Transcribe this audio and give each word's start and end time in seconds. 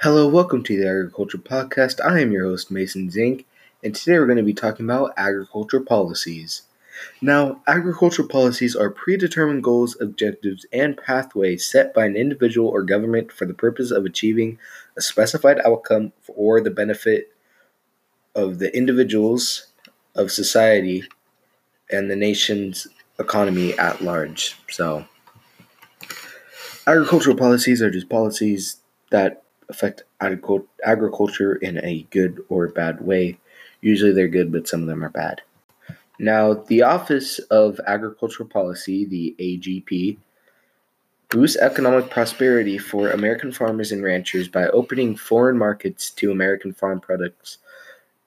Hello, 0.00 0.28
welcome 0.28 0.62
to 0.62 0.76
the 0.76 0.88
Agriculture 0.88 1.38
Podcast. 1.38 1.98
I 2.04 2.20
am 2.20 2.30
your 2.30 2.44
host, 2.44 2.70
Mason 2.70 3.10
Zink, 3.10 3.46
and 3.82 3.92
today 3.92 4.16
we're 4.16 4.26
going 4.26 4.36
to 4.36 4.44
be 4.44 4.54
talking 4.54 4.86
about 4.86 5.12
agriculture 5.16 5.80
policies. 5.80 6.62
Now, 7.20 7.62
agriculture 7.66 8.22
policies 8.22 8.76
are 8.76 8.90
predetermined 8.90 9.64
goals, 9.64 10.00
objectives, 10.00 10.64
and 10.72 10.96
pathways 10.96 11.68
set 11.68 11.94
by 11.94 12.06
an 12.06 12.14
individual 12.14 12.68
or 12.68 12.84
government 12.84 13.32
for 13.32 13.44
the 13.44 13.54
purpose 13.54 13.90
of 13.90 14.04
achieving 14.04 14.60
a 14.96 15.00
specified 15.00 15.58
outcome 15.64 16.12
for 16.22 16.60
the 16.60 16.70
benefit 16.70 17.32
of 18.36 18.60
the 18.60 18.72
individuals, 18.76 19.66
of 20.14 20.30
society, 20.30 21.02
and 21.90 22.08
the 22.08 22.14
nation's 22.14 22.86
economy 23.18 23.76
at 23.80 24.00
large. 24.00 24.56
So, 24.70 25.06
agricultural 26.86 27.36
policies 27.36 27.82
are 27.82 27.90
just 27.90 28.08
policies 28.08 28.76
that 29.10 29.42
affect 29.68 30.04
agriculture 30.20 31.56
in 31.56 31.78
a 31.84 32.06
good 32.10 32.42
or 32.48 32.68
bad 32.68 33.00
way. 33.00 33.38
Usually 33.80 34.12
they're 34.12 34.28
good, 34.28 34.50
but 34.50 34.66
some 34.66 34.82
of 34.82 34.88
them 34.88 35.04
are 35.04 35.10
bad. 35.10 35.42
Now, 36.18 36.54
the 36.54 36.82
Office 36.82 37.38
of 37.38 37.80
Agricultural 37.86 38.48
Policy, 38.48 39.04
the 39.04 39.36
AGP, 39.38 40.18
boosts 41.28 41.58
economic 41.58 42.10
prosperity 42.10 42.78
for 42.78 43.10
American 43.10 43.52
farmers 43.52 43.92
and 43.92 44.02
ranchers 44.02 44.48
by 44.48 44.66
opening 44.68 45.14
foreign 45.14 45.58
markets 45.58 46.10
to 46.12 46.32
American 46.32 46.72
farm 46.72 46.98
products, 46.98 47.58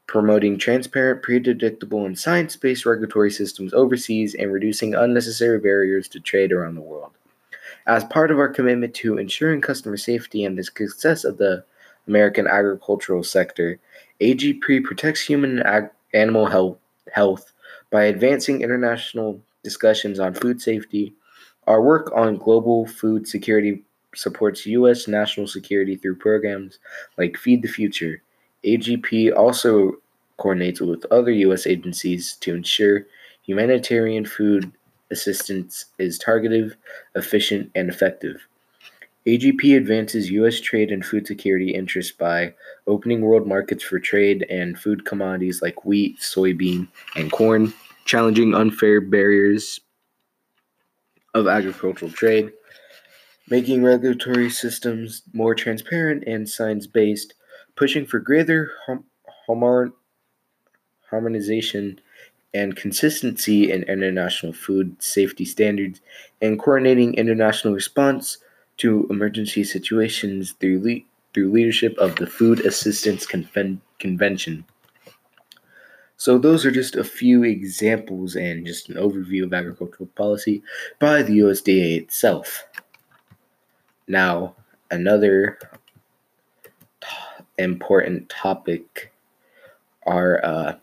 promoting 0.08 0.58
transparent, 0.58 1.24
predictable, 1.24 2.06
and 2.06 2.18
science 2.18 2.56
based 2.56 2.86
regulatory 2.86 3.32
systems 3.32 3.74
overseas, 3.74 4.36
and 4.36 4.54
reducing 4.54 4.94
unnecessary 4.94 5.60
barriers 5.60 6.08
to 6.08 6.20
trade 6.20 6.52
around 6.52 6.76
the 6.76 6.82
world. 6.82 7.12
As 7.88 8.04
part 8.06 8.32
of 8.32 8.40
our 8.40 8.48
commitment 8.50 8.94
to 8.96 9.18
ensuring 9.18 9.62
customer 9.62 9.98
safety 9.98 10.44
and 10.44 10.58
the 10.58 10.64
success 10.64 11.24
of 11.24 11.38
the 11.38 11.64
American 12.08 12.48
agricultural 12.48 13.24
sector, 13.24 13.80
AGP 14.20 14.84
protects 14.84 15.22
human 15.22 15.60
and 15.60 15.68
ag- 15.68 15.90
animal 16.14 16.46
health, 16.46 16.78
health 17.12 17.54
by 17.90 18.04
advancing 18.04 18.62
international 18.62 19.42
discussions 19.64 20.20
on 20.20 20.34
food 20.34 20.62
safety. 20.62 21.14
Our 21.68 21.82
work 21.82 22.12
on 22.16 22.38
global 22.38 22.86
food 22.86 23.28
security 23.28 23.84
supports 24.16 24.66
U.S. 24.66 25.08
national 25.08 25.48
security 25.48 25.96
through 25.96 26.16
programs 26.16 26.80
like 27.18 27.38
Feed 27.38 27.62
the 27.62 27.68
Future. 27.68 28.22
AGP 28.64 29.36
also 29.36 29.94
coordinates 30.38 30.82
with 30.82 31.06
other 31.12 31.32
U.S. 31.32 31.66
agencies 31.66 32.34
to 32.42 32.54
ensure 32.54 33.06
humanitarian 33.44 34.26
food 34.26 34.72
assistance 35.12 35.86
is 35.98 36.18
targeted, 36.18 36.76
efficient, 37.16 37.70
and 37.76 37.90
effective. 37.90 38.48
AGP 39.28 39.78
advances 39.78 40.32
U.S. 40.32 40.60
trade 40.60 40.92
and 40.92 41.06
food 41.06 41.28
security 41.28 41.76
interests 41.76 42.12
by 42.12 42.56
opening 42.88 43.22
world 43.22 43.48
markets 43.48 43.84
for 43.84 44.00
trade 44.00 44.48
and 44.50 44.80
food 44.80 45.06
commodities 45.06 45.62
like 45.62 45.86
wheat, 45.86 46.20
soybean, 46.20 46.88
and 47.16 47.32
corn, 47.32 47.72
challenging 48.06 48.56
unfair 48.56 49.00
barriers 49.00 49.80
of 51.36 51.48
agricultural 51.48 52.12
trade, 52.12 52.52
making 53.48 53.84
regulatory 53.84 54.50
systems 54.50 55.22
more 55.34 55.54
transparent 55.54 56.24
and 56.26 56.50
science 56.50 56.88
based, 56.88 57.36
pushing 57.76 58.08
for 58.08 58.20
greater 58.20 58.72
harmonization 61.10 62.00
and 62.54 62.76
consistency 62.76 63.72
in 63.72 63.84
international 63.84 64.54
food 64.54 64.96
safety 65.02 65.46
standards, 65.46 66.02
and 66.42 66.60
coordinating 66.60 67.14
international 67.14 67.74
response 67.74 68.38
to 68.78 69.08
emergency 69.10 69.64
situations 69.64 70.54
through, 70.60 70.80
le- 70.80 71.06
through 71.34 71.52
leadership 71.52 71.98
of 71.98 72.16
the 72.16 72.28
Food 72.28 72.66
Assistance 72.66 73.26
Conven- 73.26 73.80
Convention. 74.00 74.66
So, 76.18 76.38
those 76.38 76.66
are 76.66 76.72
just 76.72 76.96
a 76.96 77.04
few 77.04 77.44
examples 77.44 78.36
and 78.36 78.66
just 78.66 78.90
an 78.90 78.96
overview 78.96 79.44
of 79.44 79.54
agricultural 79.54 80.10
policy 80.16 80.62
by 81.00 81.24
the 81.24 81.40
USDA 81.40 81.98
itself. 81.98 82.66
Now, 84.08 84.56
another 84.92 85.58
t- 87.02 87.08
important 87.58 88.30
topic 88.30 89.12
are 90.06 90.44
uh, 90.46 90.76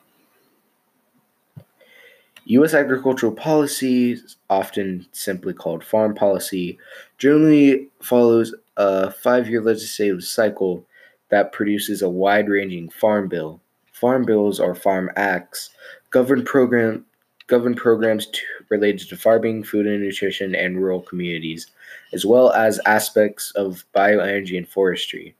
U.S. 2.48 2.72
agricultural 2.72 3.32
policy, 3.32 4.18
often 4.48 5.06
simply 5.12 5.52
called 5.52 5.84
farm 5.84 6.14
policy, 6.14 6.78
generally 7.18 7.88
follows 8.00 8.54
a 8.78 9.10
five 9.10 9.50
year 9.50 9.60
legislative 9.60 10.24
cycle 10.24 10.86
that 11.28 11.52
produces 11.52 12.00
a 12.00 12.08
wide 12.08 12.48
ranging 12.48 12.88
farm 12.88 13.28
bill. 13.28 13.60
Farm 13.92 14.24
bills 14.24 14.60
or 14.60 14.74
farm 14.74 15.10
acts 15.16 15.70
govern 16.10 16.42
program 16.42 17.04
govern 17.48 17.74
programs 17.74 18.26
to, 18.26 18.40
related 18.70 19.08
to 19.08 19.16
farming, 19.16 19.64
food 19.64 19.86
and 19.86 20.02
nutrition, 20.02 20.54
and 20.54 20.78
rural 20.78 21.02
communities, 21.02 21.66
as 22.14 22.24
well 22.24 22.52
as 22.52 22.80
aspects 22.86 23.50
of 23.56 23.84
bioenergy 23.94 24.56
and 24.56 24.68
forestry. 24.68 25.34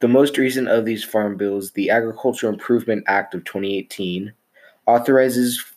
The 0.00 0.08
most 0.08 0.36
recent 0.36 0.68
of 0.68 0.84
these 0.84 1.04
farm 1.04 1.36
bills, 1.36 1.70
the 1.70 1.90
Agricultural 1.90 2.52
Improvement 2.52 3.04
Act 3.06 3.34
of 3.34 3.44
2018, 3.44 4.32
authorizes 4.86 5.71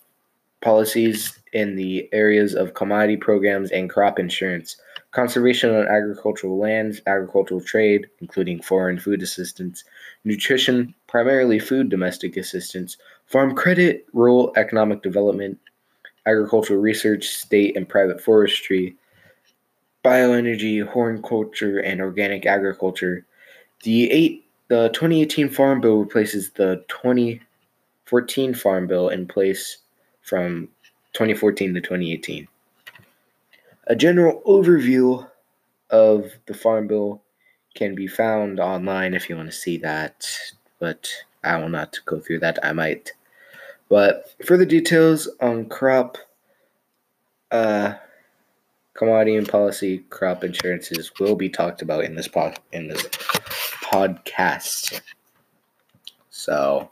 policies 0.60 1.38
in 1.52 1.76
the 1.76 2.08
areas 2.12 2.54
of 2.54 2.74
commodity 2.74 3.16
programs 3.16 3.70
and 3.70 3.90
crop 3.90 4.18
insurance, 4.18 4.76
conservation 5.12 5.74
on 5.74 5.86
agricultural 5.86 6.58
lands, 6.58 7.00
agricultural 7.06 7.60
trade, 7.60 8.06
including 8.20 8.60
foreign 8.60 8.98
food 8.98 9.22
assistance, 9.22 9.84
nutrition, 10.24 10.94
primarily 11.06 11.58
food 11.58 11.88
domestic 11.88 12.36
assistance, 12.36 12.96
farm 13.26 13.54
credit, 13.54 14.06
rural 14.12 14.52
economic 14.56 15.02
development, 15.02 15.58
agricultural 16.26 16.80
research, 16.80 17.26
state 17.26 17.76
and 17.76 17.88
private 17.88 18.20
forestry, 18.20 18.96
bioenergy, 20.04 20.86
horticulture, 20.86 21.78
and 21.78 22.00
organic 22.00 22.46
agriculture. 22.46 23.24
The 23.82 24.10
eight 24.10 24.46
the 24.68 24.88
2018 24.88 25.48
Farm 25.48 25.80
Bill 25.80 25.98
replaces 25.98 26.50
the 26.50 26.84
2014 26.88 28.54
Farm 28.54 28.86
Bill 28.88 29.08
in 29.08 29.28
place 29.28 29.78
from 30.26 30.68
2014 31.14 31.74
to 31.74 31.80
2018. 31.80 32.46
A 33.86 33.96
general 33.96 34.42
overview 34.44 35.26
of 35.90 36.32
the 36.46 36.54
Farm 36.54 36.88
Bill 36.88 37.22
can 37.74 37.94
be 37.94 38.08
found 38.08 38.58
online 38.58 39.14
if 39.14 39.30
you 39.30 39.36
want 39.36 39.48
to 39.48 39.56
see 39.56 39.78
that, 39.78 40.28
but 40.80 41.08
I 41.44 41.56
will 41.58 41.68
not 41.68 41.98
go 42.04 42.18
through 42.18 42.40
that. 42.40 42.58
I 42.64 42.72
might. 42.72 43.12
But 43.88 44.34
further 44.44 44.64
details 44.64 45.28
on 45.40 45.66
crop, 45.66 46.18
uh, 47.52 47.94
commodity 48.94 49.36
and 49.36 49.48
policy 49.48 49.98
crop 50.10 50.42
insurances 50.42 51.12
will 51.20 51.36
be 51.36 51.48
talked 51.48 51.82
about 51.82 52.04
in 52.04 52.16
this 52.16 52.26
pod 52.26 52.58
in 52.72 52.88
this 52.88 53.04
podcast. 53.84 55.00
So, 56.30 56.90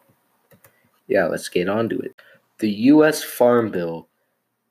yeah, 1.09 1.25
let's 1.25 1.49
get 1.49 1.69
on 1.69 1.89
to 1.89 1.99
it. 1.99 2.15
The 2.65 2.87
U.S. 2.95 3.23
Farm 3.23 3.71
Bill 3.71 4.09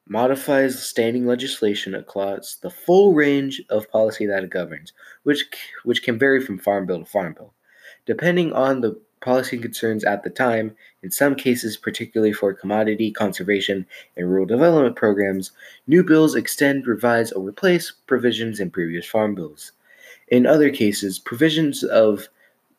modifies 0.07 0.83
standing 0.83 1.27
legislation 1.27 1.93
across 1.93 2.55
the 2.55 2.71
full 2.71 3.13
range 3.13 3.61
of 3.69 3.87
policy 3.91 4.25
that 4.25 4.43
it 4.43 4.49
governs, 4.49 4.93
which, 5.21 5.45
which 5.83 6.01
can 6.01 6.17
vary 6.17 6.41
from 6.41 6.57
farm 6.57 6.87
bill 6.87 6.97
to 6.97 7.05
farm 7.05 7.33
bill. 7.33 7.53
Depending 8.07 8.51
on 8.51 8.81
the 8.81 8.99
policy 9.21 9.59
concerns 9.59 10.03
at 10.03 10.23
the 10.23 10.31
time, 10.31 10.75
in 11.03 11.11
some 11.11 11.35
cases, 11.35 11.77
particularly 11.77 12.33
for 12.33 12.51
commodity 12.55 13.11
conservation 13.11 13.85
and 14.17 14.27
rural 14.27 14.47
development 14.47 14.95
programs, 14.95 15.51
new 15.85 16.03
bills 16.03 16.33
extend, 16.33 16.87
revise, 16.87 17.31
or 17.31 17.47
replace 17.47 17.91
provisions 18.07 18.59
in 18.59 18.71
previous 18.71 19.05
farm 19.05 19.35
bills. 19.35 19.71
In 20.29 20.47
other 20.47 20.71
cases, 20.71 21.19
provisions 21.19 21.83
of 21.83 22.27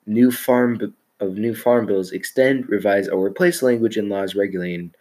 new 0.07 0.33
farm 0.33 0.77
of 1.21 1.37
new 1.37 1.55
farm 1.55 1.87
bills 1.87 2.13
extend, 2.13 2.69
revise, 2.69 3.09
or 3.09 3.25
replace 3.25 3.63
language 3.63 3.97
in 3.97 4.09
laws 4.09 4.35
regulating 4.35 4.93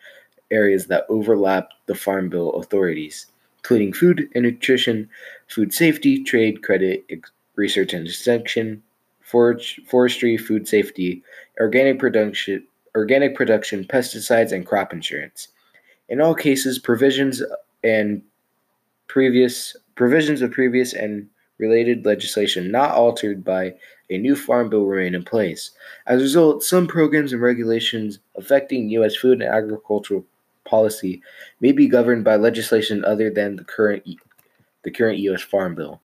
areas 0.51 0.87
that 0.87 1.05
overlap 1.09 1.69
the 1.87 1.95
Farm 1.95 2.29
Bill 2.29 2.51
authorities, 2.51 3.27
including 3.57 3.93
food 3.93 4.29
and 4.35 4.43
nutrition, 4.43 5.09
food 5.47 5.73
safety, 5.73 6.23
trade, 6.23 6.63
credit, 6.63 7.05
research 7.55 7.93
and 7.93 8.07
extension, 8.07 8.81
forage, 9.21 9.81
forestry, 9.87 10.37
food 10.37 10.67
safety, 10.67 11.23
organic 11.59 11.99
production, 11.99 12.65
organic 12.95 13.35
production, 13.35 13.83
pesticides, 13.83 14.51
and 14.51 14.65
crop 14.65 14.93
insurance. 14.93 15.47
In 16.09 16.21
all 16.21 16.35
cases, 16.35 16.77
provisions 16.77 17.41
and 17.83 18.21
previous 19.07 19.75
provisions 19.95 20.41
of 20.41 20.51
previous 20.51 20.93
and 20.93 21.27
related 21.63 22.05
legislation 22.05 22.71
not 22.71 22.91
altered 22.91 23.43
by 23.43 23.73
a 24.09 24.17
new 24.17 24.35
farm 24.35 24.69
bill 24.69 24.85
remain 24.85 25.15
in 25.15 25.23
place. 25.23 25.71
As 26.05 26.19
a 26.19 26.23
result, 26.23 26.63
some 26.63 26.87
programs 26.87 27.31
and 27.31 27.41
regulations 27.41 28.19
affecting 28.35 28.89
U.S. 28.89 29.15
food 29.15 29.41
and 29.41 29.49
agricultural 29.49 30.25
policy 30.65 31.21
may 31.61 31.71
be 31.71 31.87
governed 31.87 32.23
by 32.23 32.35
legislation 32.35 33.05
other 33.05 33.29
than 33.29 33.55
the 33.55 33.63
current 33.63 34.03
the 34.83 34.91
current 34.91 35.19
U.S. 35.19 35.41
Farm 35.41 35.75
Bill. 35.75 36.01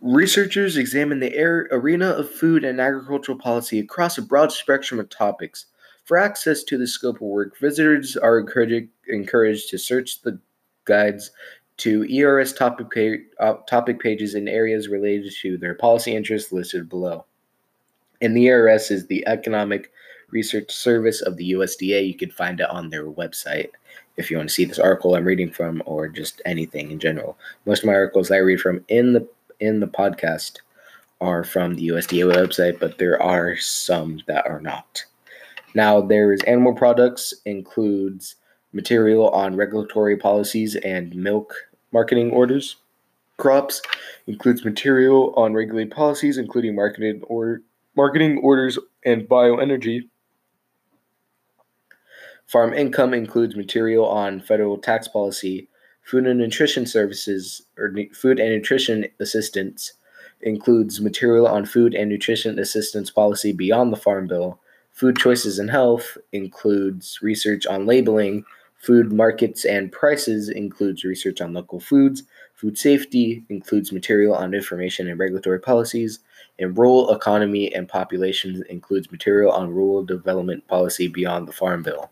Researchers 0.00 0.76
examine 0.76 1.18
the 1.18 1.36
arena 1.72 2.10
of 2.10 2.30
food 2.30 2.62
and 2.62 2.80
agricultural 2.80 3.36
policy 3.36 3.80
across 3.80 4.16
a 4.16 4.22
broad 4.22 4.52
spectrum 4.52 5.00
of 5.00 5.10
topics. 5.10 5.66
For 6.04 6.16
access 6.16 6.62
to 6.64 6.78
the 6.78 6.86
scope 6.86 7.16
of 7.16 7.22
work, 7.22 7.58
visitors 7.58 8.16
are 8.16 8.38
encouraged 8.38 9.68
to 9.70 9.78
search 9.78 10.22
the 10.22 10.38
guides 10.84 11.30
to 11.78 12.04
ERS 12.12 12.52
topic, 12.52 13.22
uh, 13.40 13.54
topic 13.68 14.00
pages 14.00 14.34
in 14.34 14.48
areas 14.48 14.88
related 14.88 15.32
to 15.42 15.56
their 15.56 15.74
policy 15.74 16.14
interests 16.14 16.52
listed 16.52 16.88
below. 16.88 17.24
And 18.20 18.36
the 18.36 18.48
ERS 18.48 18.90
is 18.90 19.06
the 19.06 19.26
Economic 19.26 19.92
Research 20.30 20.72
Service 20.72 21.22
of 21.22 21.36
the 21.36 21.52
USDA. 21.52 22.06
You 22.06 22.16
can 22.16 22.30
find 22.30 22.60
it 22.60 22.68
on 22.68 22.90
their 22.90 23.06
website 23.06 23.70
if 24.16 24.30
you 24.30 24.36
want 24.36 24.48
to 24.48 24.54
see 24.54 24.64
this 24.64 24.80
article 24.80 25.14
I'm 25.14 25.24
reading 25.24 25.50
from 25.50 25.82
or 25.86 26.08
just 26.08 26.42
anything 26.44 26.90
in 26.90 26.98
general. 26.98 27.38
Most 27.64 27.80
of 27.80 27.86
my 27.86 27.94
articles 27.94 28.30
I 28.30 28.38
read 28.38 28.60
from 28.60 28.84
in 28.88 29.12
the 29.12 29.26
in 29.60 29.80
the 29.80 29.86
podcast 29.86 30.58
are 31.20 31.44
from 31.44 31.74
the 31.74 31.88
USDA 31.88 32.32
website, 32.32 32.78
but 32.78 32.98
there 32.98 33.20
are 33.22 33.56
some 33.56 34.20
that 34.26 34.46
are 34.46 34.60
not. 34.60 35.04
Now, 35.74 36.00
there's 36.00 36.42
animal 36.42 36.74
products 36.74 37.34
includes 37.44 38.36
material 38.78 39.28
on 39.30 39.56
regulatory 39.56 40.16
policies 40.16 40.76
and 40.76 41.12
milk 41.16 41.52
marketing 41.92 42.30
orders. 42.30 42.76
Crops 43.36 43.82
includes 44.28 44.64
material 44.64 45.34
on 45.36 45.52
regulated 45.52 45.92
policies, 45.92 46.38
including 46.38 46.76
marketed 46.76 47.22
or 47.26 47.62
marketing 47.96 48.38
orders 48.38 48.78
and 49.04 49.28
bioenergy. 49.28 50.08
Farm 52.46 52.72
income 52.72 53.12
includes 53.12 53.56
material 53.56 54.06
on 54.06 54.40
federal 54.40 54.78
tax 54.78 55.08
policy, 55.08 55.68
food 56.02 56.26
and 56.26 56.38
nutrition 56.38 56.86
services 56.86 57.62
or 57.76 57.92
food 58.14 58.38
and 58.38 58.54
nutrition 58.54 59.06
assistance 59.18 59.94
includes 60.40 61.00
material 61.00 61.48
on 61.48 61.66
food 61.66 61.94
and 61.94 62.08
nutrition 62.08 62.58
assistance 62.60 63.10
policy 63.10 63.52
beyond 63.52 63.92
the 63.92 63.96
farm 63.96 64.28
bill. 64.28 64.60
Food 64.92 65.16
choices 65.16 65.58
and 65.58 65.70
health 65.70 66.16
includes 66.32 67.18
research 67.22 67.66
on 67.66 67.86
labeling, 67.86 68.44
Food 68.78 69.12
markets 69.12 69.64
and 69.64 69.90
prices 69.90 70.48
includes 70.48 71.04
research 71.04 71.40
on 71.40 71.52
local 71.52 71.80
foods. 71.80 72.22
Food 72.54 72.78
safety 72.78 73.44
includes 73.48 73.92
material 73.92 74.34
on 74.34 74.54
information 74.54 75.08
and 75.08 75.18
regulatory 75.18 75.60
policies. 75.60 76.20
And 76.60 76.76
rural 76.78 77.12
economy 77.14 77.74
and 77.74 77.88
populations 77.88 78.62
includes 78.62 79.10
material 79.10 79.52
on 79.52 79.74
rural 79.74 80.04
development 80.04 80.66
policy 80.68 81.08
beyond 81.08 81.48
the 81.48 81.52
Farm 81.52 81.82
Bill. 81.82 82.10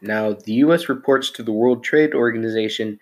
Now, 0.00 0.32
the 0.32 0.54
U.S. 0.54 0.88
reports 0.88 1.30
to 1.30 1.44
the 1.44 1.52
World 1.52 1.84
Trade 1.84 2.12
Organization, 2.12 2.98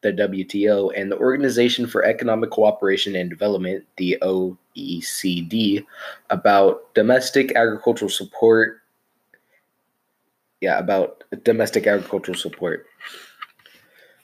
the 0.00 0.12
WTO, 0.12 0.92
and 0.96 1.10
the 1.10 1.18
Organization 1.18 1.86
for 1.86 2.04
Economic 2.04 2.50
Cooperation 2.50 3.14
and 3.14 3.30
Development, 3.30 3.84
the 3.96 4.18
OECD, 4.20 5.86
about 6.30 6.92
domestic 6.94 7.54
agricultural 7.54 8.08
support 8.08 8.81
yeah, 10.62 10.78
about 10.78 11.24
domestic 11.42 11.86
agricultural 11.86 12.38
support. 12.38 12.86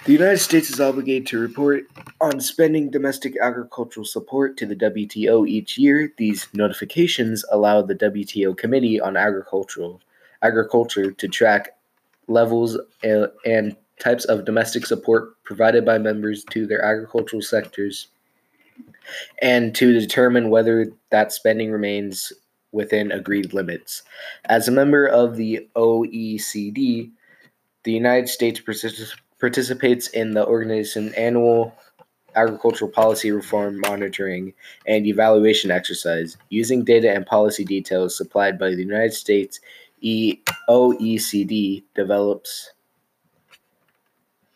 The 0.05 0.13
United 0.13 0.39
States 0.39 0.71
is 0.71 0.81
obligated 0.81 1.27
to 1.27 1.41
report 1.41 1.85
on 2.21 2.41
spending 2.41 2.91
domestic 2.91 3.35
agricultural 3.43 4.07
support 4.07 4.57
to 4.59 4.67
the 4.67 4.77
WTO 4.77 5.47
each 5.49 5.77
year. 5.77 6.13
These 6.17 6.47
notifications 6.55 7.45
allow 7.51 7.83
the 7.83 7.97
WTO 7.97 8.57
Committee 8.57 9.01
on 9.01 9.17
Agricultural 9.17 10.01
Agriculture 10.41 11.11
to 11.11 11.27
track 11.27 11.77
levels 12.29 12.79
uh, 13.05 13.27
and 13.45 13.77
types 13.99 14.25
of 14.27 14.45
domestic 14.45 14.87
support 14.87 15.43
provided 15.43 15.85
by 15.85 15.99
members 15.99 16.45
to 16.51 16.69
their 16.69 16.85
agricultural 16.85 17.43
sectors 17.43 18.07
and 19.43 19.75
to 19.75 19.93
determine 19.99 20.51
whether 20.51 20.93
that 21.11 21.33
spending 21.33 21.73
remains 21.73 22.33
within 22.73 23.13
agreed 23.13 23.55
limits. 23.55 24.03
As 24.45 24.69
a 24.69 24.73
member 24.73 25.07
of 25.07 25.37
the 25.37 25.69
OECD, 25.77 27.11
the 27.85 27.93
United 27.93 28.29
States 28.29 28.61
participates 29.41 30.09
in 30.09 30.33
the 30.33 30.47
organization's 30.47 31.13
annual 31.15 31.75
agricultural 32.37 32.91
policy 32.91 33.31
reform 33.31 33.81
monitoring 33.81 34.53
and 34.87 35.07
evaluation 35.07 35.71
exercise 35.71 36.37
using 36.51 36.85
data 36.85 37.11
and 37.13 37.27
policy 37.27 37.65
details 37.65 38.17
supplied 38.17 38.59
by 38.59 38.71
the 38.71 38.83
United 38.83 39.13
States 39.15 39.61
e- 40.01 40.39
OECD 40.69 41.83
develops 41.95 42.71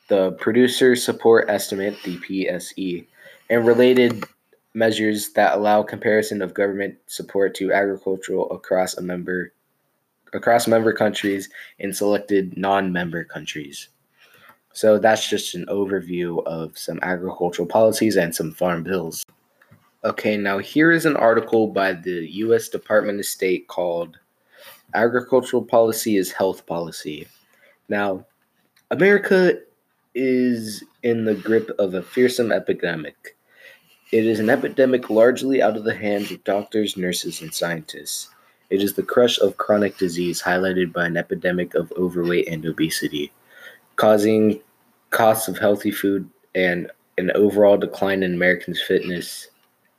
the 0.08 0.32
producer 0.32 0.94
support 0.94 1.48
estimate 1.48 1.96
the 2.04 2.18
PSE 2.18 3.06
and 3.48 3.66
related 3.66 4.24
measures 4.74 5.32
that 5.32 5.56
allow 5.56 5.82
comparison 5.82 6.42
of 6.42 6.54
government 6.54 6.96
support 7.06 7.54
to 7.54 7.72
agricultural 7.72 8.50
across 8.50 8.96
a 8.96 9.02
member 9.02 9.52
across 10.34 10.66
member 10.66 10.94
countries 10.94 11.50
and 11.78 11.94
selected 11.94 12.56
non-member 12.56 13.24
countries. 13.24 13.88
So 14.72 14.98
that's 14.98 15.28
just 15.28 15.54
an 15.54 15.66
overview 15.66 16.42
of 16.46 16.78
some 16.78 16.98
agricultural 17.02 17.68
policies 17.68 18.16
and 18.16 18.34
some 18.34 18.52
farm 18.52 18.82
bills. 18.82 19.24
Okay, 20.04 20.38
now 20.38 20.58
here 20.58 20.90
is 20.90 21.04
an 21.04 21.16
article 21.16 21.68
by 21.68 21.92
the 21.92 22.26
US 22.32 22.70
Department 22.70 23.20
of 23.20 23.26
State 23.26 23.68
called 23.68 24.18
Agricultural 24.94 25.64
Policy 25.64 26.16
is 26.16 26.32
Health 26.32 26.66
Policy. 26.66 27.28
Now, 27.88 28.24
America 28.90 29.58
is 30.14 30.82
in 31.02 31.24
the 31.24 31.34
grip 31.34 31.70
of 31.78 31.94
a 31.94 32.02
fearsome 32.02 32.52
epidemic 32.52 33.36
it 34.12 34.26
is 34.26 34.38
an 34.38 34.50
epidemic 34.50 35.08
largely 35.08 35.62
out 35.62 35.76
of 35.76 35.84
the 35.84 35.94
hands 35.94 36.30
of 36.30 36.44
doctors, 36.44 36.98
nurses, 36.98 37.40
and 37.40 37.52
scientists. 37.52 38.28
It 38.68 38.82
is 38.82 38.92
the 38.92 39.02
crush 39.02 39.38
of 39.40 39.56
chronic 39.56 39.96
disease 39.96 40.42
highlighted 40.42 40.92
by 40.92 41.06
an 41.06 41.16
epidemic 41.16 41.74
of 41.74 41.92
overweight 41.92 42.46
and 42.46 42.64
obesity, 42.66 43.32
causing 43.96 44.60
costs 45.08 45.48
of 45.48 45.58
healthy 45.58 45.90
food 45.90 46.28
and 46.54 46.90
an 47.16 47.30
overall 47.34 47.78
decline 47.78 48.22
in 48.22 48.34
Americans' 48.34 48.82
fitness. 48.82 49.48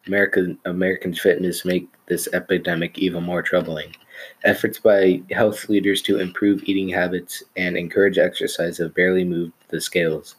American 0.06 0.60
Americans' 0.65 1.19
fitness 1.19 1.65
make 1.65 1.88
this 2.06 2.27
epidemic 2.33 3.00
even 3.00 3.24
more 3.24 3.42
troubling. 3.42 3.95
Efforts 4.44 4.77
by 4.77 5.21
health 5.31 5.69
leaders 5.69 6.04
to 6.04 6.19
improve 6.19 6.63
eating 6.65 6.89
habits 6.89 7.42
and 7.57 7.75
encourage 7.75 8.19
exercise 8.19 8.77
have 8.77 8.94
barely 8.94 9.24
moved 9.24 9.54
the 9.69 9.81
scales. 9.81 10.36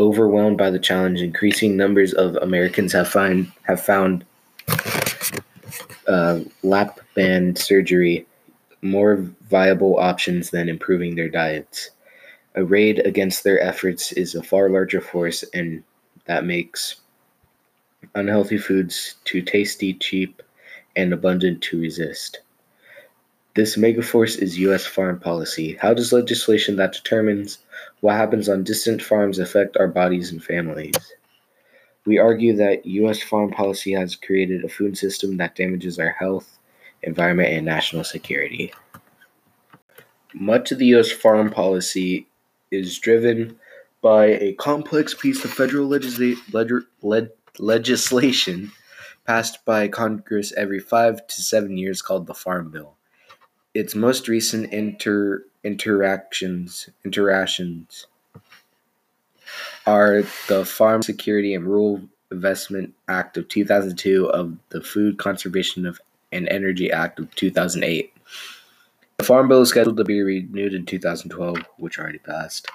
Overwhelmed 0.00 0.56
by 0.56 0.70
the 0.70 0.78
challenge, 0.78 1.20
increasing 1.20 1.76
numbers 1.76 2.14
of 2.14 2.34
Americans 2.36 2.94
have 2.94 3.06
find 3.06 3.52
have 3.64 3.82
found 3.82 4.24
uh, 6.08 6.40
lap 6.62 7.00
band 7.14 7.58
surgery 7.58 8.26
more 8.80 9.16
viable 9.50 9.98
options 9.98 10.48
than 10.48 10.70
improving 10.70 11.16
their 11.16 11.28
diets. 11.28 11.90
A 12.54 12.64
raid 12.64 13.00
against 13.00 13.44
their 13.44 13.60
efforts 13.60 14.10
is 14.12 14.34
a 14.34 14.42
far 14.42 14.70
larger 14.70 15.02
force, 15.02 15.44
and 15.52 15.84
that 16.24 16.46
makes 16.46 16.96
unhealthy 18.14 18.56
foods 18.56 19.16
too 19.24 19.42
tasty, 19.42 19.92
cheap, 19.92 20.42
and 20.96 21.12
abundant 21.12 21.60
to 21.64 21.78
resist. 21.78 22.40
This 23.54 23.76
megaforce 23.76 24.40
is 24.40 24.58
U.S. 24.60 24.86
foreign 24.86 25.20
policy. 25.20 25.76
How 25.78 25.92
does 25.92 26.10
legislation 26.10 26.76
that 26.76 26.94
determines 26.94 27.58
what 28.00 28.16
happens 28.16 28.48
on 28.48 28.64
distant 28.64 29.02
farms 29.02 29.38
affect 29.38 29.76
our 29.76 29.88
bodies 29.88 30.32
and 30.32 30.42
families? 30.42 30.94
We 32.06 32.18
argue 32.18 32.56
that 32.56 32.86
U.S. 32.86 33.22
foreign 33.22 33.50
policy 33.50 33.92
has 33.92 34.16
created 34.16 34.64
a 34.64 34.68
food 34.68 34.96
system 34.96 35.36
that 35.36 35.54
damages 35.54 35.98
our 35.98 36.10
health, 36.18 36.58
environment, 37.02 37.50
and 37.50 37.66
national 37.66 38.04
security. 38.04 38.72
Much 40.32 40.72
of 40.72 40.78
the 40.78 40.86
U.S. 40.86 41.10
foreign 41.10 41.50
policy 41.50 42.26
is 42.70 42.98
driven 42.98 43.58
by 44.00 44.26
a 44.26 44.54
complex 44.54 45.12
piece 45.12 45.44
of 45.44 45.50
federal 45.50 45.88
legisla- 45.88 46.38
leg- 46.54 46.86
leg- 47.02 47.30
legislation 47.58 48.72
passed 49.26 49.64
by 49.64 49.88
Congress 49.88 50.52
every 50.56 50.80
five 50.80 51.26
to 51.26 51.42
seven 51.42 51.76
years 51.76 52.00
called 52.00 52.26
the 52.26 52.34
Farm 52.34 52.70
Bill. 52.70 52.96
Its 53.74 53.94
most 53.94 54.26
recent 54.26 54.72
inter- 54.72 55.44
interactions 55.64 56.88
interactions 57.04 58.06
are 59.86 60.22
the 60.48 60.64
Farm 60.64 61.02
Security 61.02 61.54
and 61.54 61.66
Rural 61.66 62.02
Investment 62.30 62.94
Act 63.08 63.36
of 63.36 63.48
2002 63.48 64.26
of 64.26 64.56
the 64.68 64.80
Food 64.80 65.18
Conservation 65.18 65.86
of 65.86 66.00
and 66.32 66.48
Energy 66.48 66.92
Act 66.92 67.18
of 67.18 67.34
2008. 67.34 68.12
The 69.18 69.24
Farm 69.24 69.48
Bill 69.48 69.62
is 69.62 69.68
scheduled 69.68 69.96
to 69.96 70.04
be 70.04 70.22
renewed 70.22 70.74
in 70.74 70.86
2012, 70.86 71.58
which 71.78 71.98
already 71.98 72.18
passed, 72.18 72.68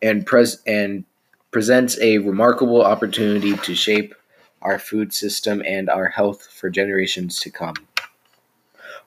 and 0.00 0.24
pres- 0.24 0.62
and 0.66 1.04
presents 1.50 1.98
a 2.00 2.18
remarkable 2.18 2.82
opportunity 2.82 3.56
to 3.56 3.74
shape 3.74 4.14
our 4.62 4.78
food 4.78 5.12
system 5.12 5.62
and 5.66 5.90
our 5.90 6.08
health 6.08 6.46
for 6.46 6.70
generations 6.70 7.40
to 7.40 7.50
come 7.50 7.74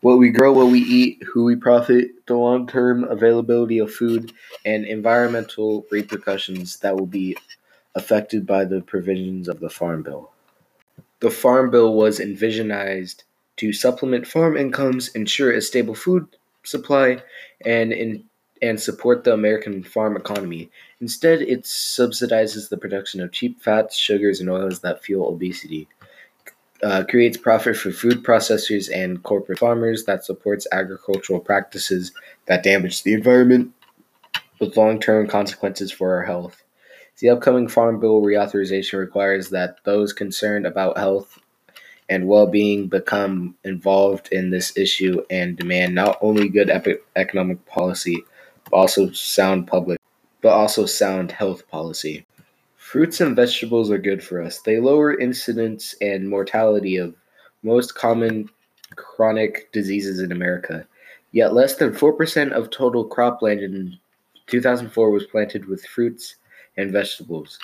what 0.04 0.20
we 0.20 0.30
grow, 0.30 0.52
what 0.52 0.68
we 0.68 0.82
eat, 0.82 1.24
who 1.24 1.46
we 1.46 1.56
profit, 1.56 2.12
the 2.28 2.36
long 2.36 2.68
term 2.68 3.06
availability 3.06 3.80
of 3.80 3.92
food, 3.92 4.34
and 4.66 4.86
environmental 4.86 5.86
repercussions 5.90 6.78
that 6.80 6.98
will 6.98 7.08
be 7.08 7.38
affected 7.96 8.46
by 8.46 8.66
the 8.66 8.82
provisions 8.82 9.48
of 9.48 9.62
the 9.62 9.70
Farm 9.70 10.04
Bill. 10.04 10.30
The 11.22 11.32
Farm 11.32 11.72
Bill 11.72 11.94
was 11.94 12.20
envisioned 12.20 13.24
to 13.56 13.72
supplement 13.72 14.28
farm 14.28 14.58
incomes, 14.58 15.08
ensure 15.10 15.54
a 15.54 15.62
stable 15.62 15.96
food 15.96 16.28
supply, 16.64 17.22
and 17.66 17.94
in, 17.94 18.26
and 18.62 18.82
support 18.82 19.24
the 19.24 19.34
American 19.34 19.84
farm 19.84 20.18
economy. 20.18 20.70
Instead, 21.00 21.42
it 21.42 21.64
subsidizes 21.64 22.68
the 22.68 22.78
production 22.78 23.22
of 23.22 23.32
cheap 23.32 23.62
fats, 23.62 23.96
sugars, 23.96 24.42
and 24.42 24.50
oils 24.50 24.82
that 24.82 25.02
fuel 25.02 25.30
obesity. 25.30 25.88
Uh, 26.84 27.02
creates 27.06 27.38
profit 27.38 27.78
for 27.78 27.92
food 27.92 28.24
processors 28.24 28.94
and 28.94 29.24
corporate 29.24 29.58
farmers 29.58 30.04
that 30.04 30.26
supports 30.26 30.68
agricultural 30.74 31.40
practices 31.40 32.12
that 32.48 32.62
damage 32.62 33.04
the 33.04 33.14
environment 33.14 33.72
with 34.60 34.76
long 34.76 35.00
term 35.00 35.26
consequences 35.26 35.94
for 35.94 36.14
our 36.14 36.24
health. 36.24 36.62
The 37.20 37.30
upcoming 37.30 37.70
Farm 37.70 38.02
Bill 38.02 38.22
reauthorization 38.22 39.00
requires 39.00 39.50
that 39.52 39.78
those 39.86 40.12
concerned 40.12 40.66
about 40.66 40.98
health 40.98 41.40
and 42.10 42.28
well 42.28 42.48
being 42.48 42.88
become 42.88 43.56
involved 43.64 44.28
in 44.32 44.50
this 44.50 44.76
issue 44.76 45.22
and 45.30 45.56
demand 45.56 45.96
not 45.96 46.18
only 46.22 46.50
good 46.50 46.70
economic 47.16 47.66
policy, 47.66 48.24
but 48.66 48.76
also 48.76 49.10
sound 49.12 49.68
public, 49.68 50.02
but 50.42 50.52
also 50.52 50.86
sound 50.86 51.32
health 51.32 51.66
policy. 51.70 52.26
Fruits 52.94 53.20
and 53.22 53.36
vegetables 53.36 53.90
are 53.90 53.98
good 53.98 54.24
for 54.24 54.40
us. 54.40 54.60
They 54.60 54.78
lower 54.78 55.20
incidence 55.20 55.96
and 56.00 56.30
mortality 56.30 56.98
of 56.98 57.16
most 57.64 57.96
common 57.96 58.52
chronic 58.96 59.72
diseases 59.72 60.20
in 60.20 60.32
America. 60.32 60.86
Yet 61.32 61.56
less 61.56 61.78
than 61.78 61.96
4% 61.96 62.52
of 62.52 62.70
total 62.70 63.10
cropland 63.10 63.64
in 63.64 63.98
2004 64.46 65.10
was 65.10 65.26
planted 65.26 65.66
with 65.66 65.84
fruits 65.88 66.36
and 66.78 66.92
vegetables. 66.92 67.58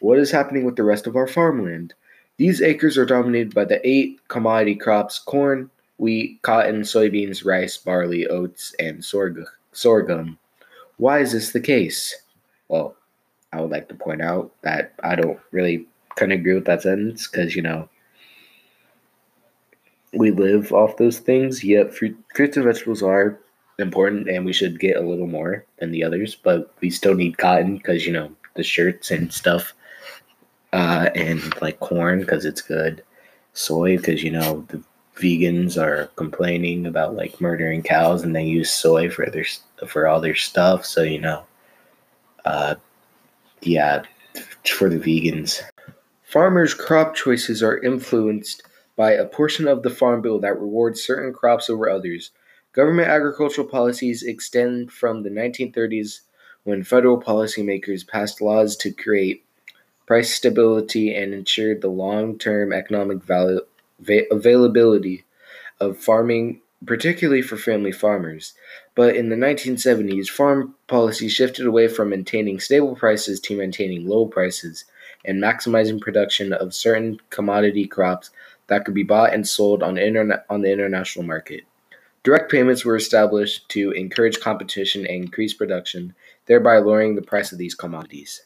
What 0.00 0.18
is 0.18 0.30
happening 0.30 0.66
with 0.66 0.76
the 0.76 0.84
rest 0.84 1.06
of 1.06 1.16
our 1.16 1.28
farmland? 1.28 1.94
These 2.36 2.60
acres 2.60 2.98
are 2.98 3.06
dominated 3.06 3.54
by 3.54 3.64
the 3.64 3.80
eight 3.88 4.20
commodity 4.28 4.74
crops 4.74 5.18
corn, 5.18 5.70
wheat, 5.96 6.42
cotton, 6.42 6.82
soybeans, 6.82 7.42
rice, 7.42 7.78
barley, 7.78 8.26
oats, 8.26 8.74
and 8.78 9.02
sorghum. 9.02 10.38
Why 10.98 11.20
is 11.20 11.32
this 11.32 11.52
the 11.52 11.60
case? 11.60 12.14
Well, 12.68 12.98
I 13.54 13.60
would 13.60 13.70
like 13.70 13.88
to 13.88 13.94
point 13.94 14.20
out 14.20 14.52
that 14.62 14.94
I 15.02 15.14
don't 15.14 15.38
really 15.52 15.86
kind 16.16 16.32
of 16.32 16.40
agree 16.40 16.54
with 16.54 16.64
that 16.64 16.82
sentence 16.82 17.28
because, 17.28 17.54
you 17.54 17.62
know, 17.62 17.88
we 20.12 20.30
live 20.30 20.72
off 20.72 20.96
those 20.96 21.18
things, 21.18 21.64
yet 21.64 21.94
fruit, 21.94 22.16
fruits 22.34 22.56
and 22.56 22.66
vegetables 22.66 23.02
are 23.02 23.38
important 23.78 24.28
and 24.28 24.44
we 24.44 24.52
should 24.52 24.80
get 24.80 24.96
a 24.96 25.00
little 25.00 25.26
more 25.26 25.64
than 25.78 25.90
the 25.90 26.04
others, 26.04 26.34
but 26.34 26.72
we 26.80 26.90
still 26.90 27.14
need 27.14 27.38
cotton 27.38 27.76
because, 27.76 28.06
you 28.06 28.12
know, 28.12 28.30
the 28.54 28.62
shirts 28.62 29.10
and 29.10 29.32
stuff, 29.32 29.72
uh, 30.72 31.10
and 31.14 31.60
like 31.60 31.80
corn 31.80 32.20
because 32.20 32.44
it's 32.44 32.60
good, 32.60 33.02
soy 33.52 33.96
because, 33.96 34.22
you 34.22 34.30
know, 34.30 34.64
the 34.68 34.82
vegans 35.16 35.80
are 35.80 36.06
complaining 36.16 36.86
about 36.86 37.14
like 37.14 37.40
murdering 37.40 37.82
cows 37.82 38.22
and 38.22 38.34
they 38.34 38.44
use 38.44 38.70
soy 38.70 39.08
for 39.08 39.26
their 39.30 39.46
for 39.86 40.08
all 40.08 40.20
their 40.20 40.34
stuff 40.34 40.84
so 40.84 41.02
you 41.02 41.20
know 41.20 41.44
uh 42.46 42.74
yeah, 43.66 44.02
uh, 44.36 44.40
for 44.64 44.88
the 44.88 44.98
vegans. 44.98 45.62
Farmers' 46.22 46.74
crop 46.74 47.14
choices 47.14 47.62
are 47.62 47.78
influenced 47.78 48.62
by 48.96 49.12
a 49.12 49.26
portion 49.26 49.66
of 49.68 49.82
the 49.82 49.90
Farm 49.90 50.22
Bill 50.22 50.38
that 50.40 50.60
rewards 50.60 51.02
certain 51.02 51.32
crops 51.32 51.68
over 51.68 51.88
others. 51.88 52.30
Government 52.72 53.08
agricultural 53.08 53.68
policies 53.68 54.22
extend 54.22 54.90
from 54.90 55.22
the 55.22 55.30
1930s 55.30 56.20
when 56.64 56.82
federal 56.82 57.20
policymakers 57.20 58.06
passed 58.06 58.40
laws 58.40 58.76
to 58.76 58.90
create 58.90 59.44
price 60.06 60.34
stability 60.34 61.14
and 61.14 61.32
ensure 61.32 61.78
the 61.78 61.88
long 61.88 62.38
term 62.38 62.72
economic 62.72 63.22
value, 63.22 63.60
availability 64.30 65.24
of 65.80 65.98
farming 65.98 66.60
particularly 66.86 67.42
for 67.42 67.56
family 67.56 67.92
farmers. 67.92 68.54
But 68.94 69.16
in 69.16 69.28
the 69.28 69.36
1970s, 69.36 70.28
farm 70.28 70.74
policy 70.86 71.28
shifted 71.28 71.66
away 71.66 71.88
from 71.88 72.10
maintaining 72.10 72.60
stable 72.60 72.94
prices 72.94 73.40
to 73.40 73.56
maintaining 73.56 74.06
low 74.06 74.26
prices 74.26 74.84
and 75.24 75.42
maximizing 75.42 76.00
production 76.00 76.52
of 76.52 76.74
certain 76.74 77.18
commodity 77.30 77.86
crops 77.86 78.30
that 78.68 78.84
could 78.84 78.94
be 78.94 79.02
bought 79.02 79.34
and 79.34 79.46
sold 79.46 79.82
on, 79.82 79.98
internet, 79.98 80.44
on 80.48 80.60
the 80.60 80.72
international 80.72 81.24
market. 81.24 81.64
Direct 82.22 82.50
payments 82.50 82.84
were 82.84 82.96
established 82.96 83.68
to 83.70 83.90
encourage 83.90 84.40
competition 84.40 85.04
and 85.04 85.24
increase 85.24 85.52
production, 85.52 86.14
thereby 86.46 86.78
lowering 86.78 87.16
the 87.16 87.22
price 87.22 87.52
of 87.52 87.58
these 87.58 87.74
commodities. 87.74 88.42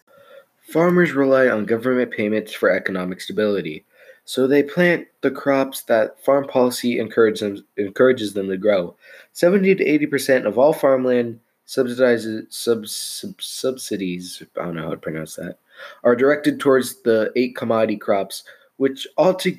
Farmers 0.69 1.12
rely 1.12 1.49
on 1.49 1.64
government 1.64 2.11
payments 2.11 2.52
for 2.52 2.71
economic 2.71 3.21
stability. 3.21 3.85
So 4.29 4.47
they 4.47 4.63
plant 4.63 5.09
the 5.23 5.31
crops 5.31 5.85
that 5.85 6.23
farm 6.23 6.47
policy 6.47 7.01
encourages 7.01 7.41
them, 7.41 7.65
encourages 7.79 8.35
them 8.35 8.51
to 8.51 8.59
grow. 8.59 8.95
70 9.33 9.77
to 9.77 9.85
80% 10.07 10.45
of 10.45 10.59
all 10.59 10.75
farmland 10.75 11.41
subsidizes 11.67 12.45
sub, 12.53 12.87
sub, 12.87 13.41
subsidies, 13.41 14.43
I 14.61 14.67
don't 14.67 14.77
know 14.77 14.83
how 14.83 14.91
to 14.91 14.99
pronounce 14.99 15.37
that, 15.37 15.57
are 16.05 16.15
directed 16.15 16.61
towards 16.61 17.01
the 17.01 17.33
eight 17.37 17.57
commodity 17.57 17.97
crops, 17.97 18.45
which 18.77 19.09
all 19.17 19.33
to, 19.37 19.59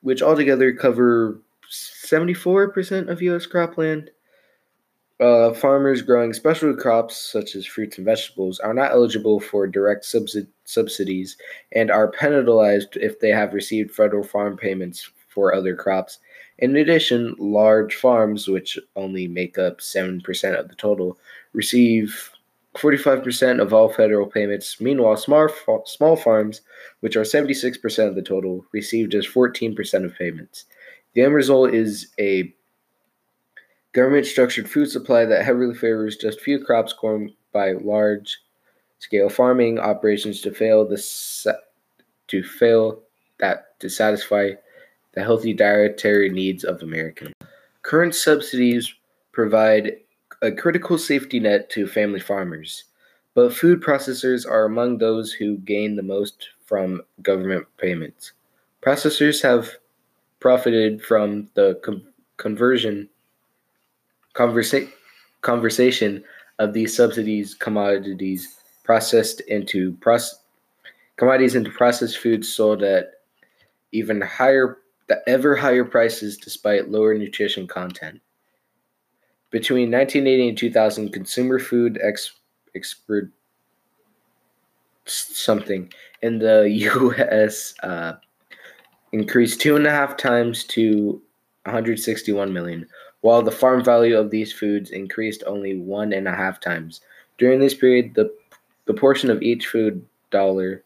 which 0.00 0.22
altogether 0.22 0.72
cover 0.72 1.38
74% 1.70 3.10
of 3.10 3.20
US 3.20 3.46
cropland. 3.46 4.08
Uh, 5.22 5.54
farmers 5.54 6.02
growing 6.02 6.32
specialty 6.32 6.76
crops 6.76 7.16
such 7.16 7.54
as 7.54 7.64
fruits 7.64 7.96
and 7.96 8.04
vegetables 8.04 8.58
are 8.58 8.74
not 8.74 8.90
eligible 8.90 9.38
for 9.38 9.68
direct 9.68 10.04
subsidi- 10.04 10.48
subsidies 10.64 11.36
and 11.70 11.92
are 11.92 12.10
penalized 12.10 12.96
if 12.96 13.20
they 13.20 13.28
have 13.28 13.54
received 13.54 13.94
federal 13.94 14.24
farm 14.24 14.56
payments 14.56 15.08
for 15.28 15.54
other 15.54 15.76
crops. 15.76 16.18
In 16.58 16.74
addition, 16.74 17.36
large 17.38 17.94
farms, 17.94 18.48
which 18.48 18.76
only 18.96 19.28
make 19.28 19.58
up 19.58 19.78
7% 19.78 20.58
of 20.58 20.68
the 20.68 20.74
total, 20.74 21.16
receive 21.52 22.32
45% 22.74 23.62
of 23.62 23.72
all 23.72 23.92
federal 23.92 24.26
payments. 24.26 24.80
Meanwhile, 24.80 25.18
small, 25.18 25.48
small 25.86 26.16
farms, 26.16 26.62
which 26.98 27.14
are 27.14 27.22
76% 27.22 28.08
of 28.08 28.16
the 28.16 28.22
total, 28.22 28.66
receive 28.72 29.10
just 29.10 29.32
14% 29.32 30.04
of 30.04 30.16
payments. 30.16 30.64
The 31.14 31.22
end 31.22 31.34
result 31.34 31.72
is 31.72 32.08
a 32.18 32.52
Government 33.92 34.26
structured 34.26 34.70
food 34.70 34.90
supply 34.90 35.26
that 35.26 35.44
heavily 35.44 35.74
favors 35.74 36.16
just 36.16 36.40
few 36.40 36.64
crops 36.64 36.94
grown 36.94 37.32
by 37.52 37.72
large 37.72 38.40
scale 38.98 39.28
farming 39.28 39.78
operations 39.78 40.40
to 40.40 40.50
fail 40.50 40.86
the 40.86 40.96
to 42.28 42.42
fail 42.42 43.02
that 43.38 43.78
to 43.80 43.90
satisfy 43.90 44.52
the 45.12 45.22
healthy 45.22 45.52
dietary 45.52 46.30
needs 46.30 46.64
of 46.64 46.82
Americans. 46.82 47.34
Current 47.82 48.14
subsidies 48.14 48.94
provide 49.32 49.96
a 50.40 50.50
critical 50.50 50.96
safety 50.96 51.38
net 51.38 51.68
to 51.70 51.86
family 51.86 52.20
farmers, 52.20 52.84
but 53.34 53.52
food 53.52 53.82
processors 53.82 54.48
are 54.48 54.64
among 54.64 54.98
those 54.98 55.32
who 55.32 55.58
gain 55.58 55.96
the 55.96 56.02
most 56.02 56.48
from 56.64 57.02
government 57.20 57.66
payments. 57.76 58.32
Processors 58.80 59.42
have 59.42 59.76
profited 60.40 61.02
from 61.02 61.50
the 61.54 61.78
com- 61.84 62.06
conversion 62.38 63.08
conversa- 64.34 64.90
conversation 65.40 66.24
of 66.58 66.72
these 66.72 66.96
subsidies 66.96 67.54
commodities 67.54 68.56
processed 68.84 69.40
into 69.42 69.92
proce- 69.94 70.34
commodities 71.16 71.54
into 71.54 71.70
processed 71.70 72.18
foods 72.18 72.52
sold 72.52 72.82
at 72.82 73.12
even 73.92 74.20
higher 74.20 74.78
the 75.08 75.28
ever 75.28 75.56
higher 75.56 75.84
prices 75.84 76.36
despite 76.36 76.90
lower 76.90 77.14
nutrition 77.14 77.66
content. 77.66 78.20
Between 79.50 79.90
1980 79.90 80.48
and 80.48 80.58
2000, 80.58 81.12
consumer 81.12 81.58
food 81.58 81.98
ex- 82.02 82.32
expert 82.74 83.30
something 85.04 85.92
in 86.22 86.38
the 86.38 86.70
U.S. 86.70 87.74
Uh, 87.82 88.14
increased 89.12 89.60
two 89.60 89.76
and 89.76 89.86
a 89.86 89.90
half 89.90 90.16
times 90.16 90.64
to 90.64 91.20
161 91.64 92.52
million, 92.52 92.86
while 93.22 93.40
the 93.40 93.50
farm 93.50 93.82
value 93.82 94.18
of 94.18 94.30
these 94.30 94.52
foods 94.52 94.90
increased 94.90 95.42
only 95.46 95.78
one 95.78 96.12
and 96.12 96.28
a 96.28 96.34
half 96.34 96.60
times. 96.60 97.00
During 97.38 97.60
this 97.60 97.74
period, 97.74 98.14
the, 98.14 98.32
the 98.84 98.94
portion 98.94 99.30
of 99.30 99.42
each 99.42 99.66
food 99.68 100.04
dollar 100.30 100.84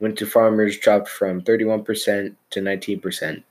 went 0.00 0.16
to 0.18 0.26
farmers 0.26 0.78
dropped 0.78 1.08
from 1.08 1.42
31% 1.42 2.34
to 2.50 2.60
19%, 2.60 3.42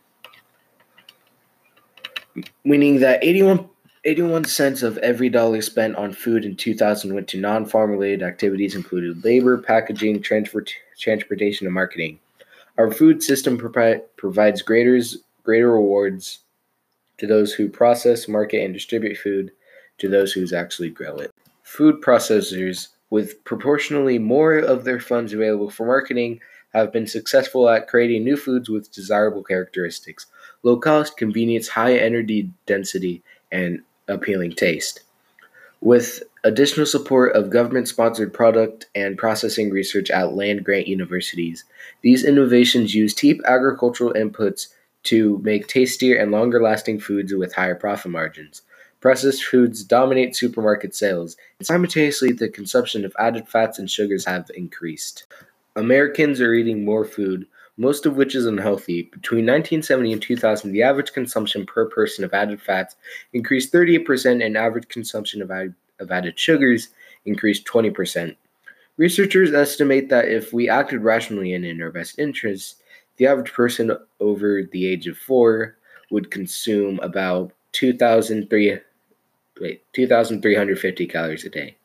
meaning 2.63 2.99
that 2.99 3.23
81, 3.23 3.69
81 4.05 4.45
cents 4.45 4.83
of 4.83 4.97
every 4.99 5.29
dollar 5.29 5.61
spent 5.61 5.95
on 5.97 6.13
food 6.13 6.45
in 6.45 6.55
2000 6.55 7.13
went 7.13 7.27
to 7.27 7.39
non 7.39 7.65
farm 7.65 7.91
related 7.91 8.23
activities, 8.23 8.75
including 8.75 9.19
labor, 9.21 9.57
packaging, 9.57 10.21
transport, 10.21 10.73
transportation, 10.97 11.67
and 11.67 11.73
marketing. 11.73 12.19
Our 12.77 12.91
food 12.91 13.21
system 13.21 13.57
provides 13.57 14.61
greater, 14.61 14.99
greater 15.43 15.71
rewards 15.71 16.39
to 17.23 17.27
those 17.27 17.53
who 17.53 17.69
process, 17.69 18.27
market, 18.27 18.61
and 18.65 18.73
distribute 18.73 19.17
food 19.17 19.49
to 19.97 20.09
those 20.09 20.33
who 20.33 20.45
actually 20.53 20.89
grow 20.89 21.15
it. 21.15 21.31
Food 21.63 22.01
processors 22.01 22.89
with 23.09 23.41
proportionally 23.45 24.17
more 24.17 24.57
of 24.57 24.83
their 24.83 24.99
funds 24.99 25.33
available 25.33 25.69
for 25.69 25.85
marketing, 25.85 26.41
have 26.73 26.91
been 26.91 27.05
successful 27.05 27.69
at 27.69 27.87
creating 27.87 28.23
new 28.23 28.35
foods 28.35 28.69
with 28.69 28.91
desirable 28.91 29.43
characteristics 29.43 30.25
low 30.63 30.77
cost, 30.77 31.15
convenience, 31.15 31.67
high 31.67 31.95
energy 31.95 32.49
density, 32.65 33.21
and 33.51 33.83
appealing 34.07 34.51
taste. 34.51 35.01
With 35.79 36.23
additional 36.43 36.87
support 36.87 37.35
of 37.35 37.51
government 37.51 37.87
sponsored 37.87 38.33
product 38.33 38.87
and 38.95 39.15
processing 39.15 39.69
research 39.69 40.09
at 40.09 40.33
land 40.33 40.65
grant 40.65 40.87
universities, 40.87 41.65
these 42.01 42.25
innovations 42.25 42.95
use 42.95 43.13
cheap 43.13 43.41
agricultural 43.45 44.13
inputs 44.13 44.69
to 45.03 45.39
make 45.43 45.67
tastier 45.67 46.17
and 46.17 46.31
longer 46.31 46.61
lasting 46.61 46.99
foods 46.99 47.33
with 47.33 47.53
higher 47.53 47.75
profit 47.75 48.11
margins. 48.11 48.61
Processed 49.01 49.43
foods 49.43 49.83
dominate 49.83 50.35
supermarket 50.35 50.95
sales, 50.95 51.35
and 51.59 51.67
simultaneously, 51.67 52.31
the 52.31 52.47
consumption 52.47 53.03
of 53.03 53.13
added 53.19 53.47
fats 53.47 53.77
and 53.77 53.91
sugars 53.91 54.25
have 54.25 54.49
increased. 54.55 55.25
Americans 55.75 56.39
are 56.39 56.53
eating 56.53 56.85
more 56.85 57.03
food, 57.03 57.45
most 57.75 58.05
of 58.05 58.15
which 58.15 58.35
is 58.35 58.45
unhealthy. 58.45 59.03
Between 59.03 59.45
1970 59.45 60.13
and 60.13 60.21
2000, 60.21 60.71
the 60.71 60.83
average 60.83 61.11
consumption 61.11 61.65
per 61.65 61.85
person 61.85 62.23
of 62.23 62.33
added 62.33 62.61
fats 62.61 62.95
increased 63.33 63.73
38%, 63.73 64.45
and 64.45 64.55
average 64.55 64.87
consumption 64.87 65.41
of 65.41 65.51
added, 65.51 65.75
of 65.99 66.11
added 66.11 66.39
sugars 66.39 66.89
increased 67.25 67.65
20%. 67.65 68.35
Researchers 68.95 69.53
estimate 69.53 70.09
that 70.09 70.29
if 70.29 70.53
we 70.53 70.69
acted 70.69 71.01
rationally 71.01 71.53
and 71.53 71.65
in 71.65 71.81
our 71.81 71.91
best 71.91 72.19
interests, 72.19 72.75
the 73.17 73.27
average 73.27 73.53
person 73.53 73.95
over 74.19 74.63
the 74.71 74.87
age 74.87 75.07
of 75.07 75.17
four 75.17 75.77
would 76.11 76.31
consume 76.31 76.99
about 77.01 77.51
2,300 77.73 78.83
wait, 79.61 79.83
2,350 79.93 81.07
calories 81.07 81.45
a 81.45 81.49
day. 81.49 81.75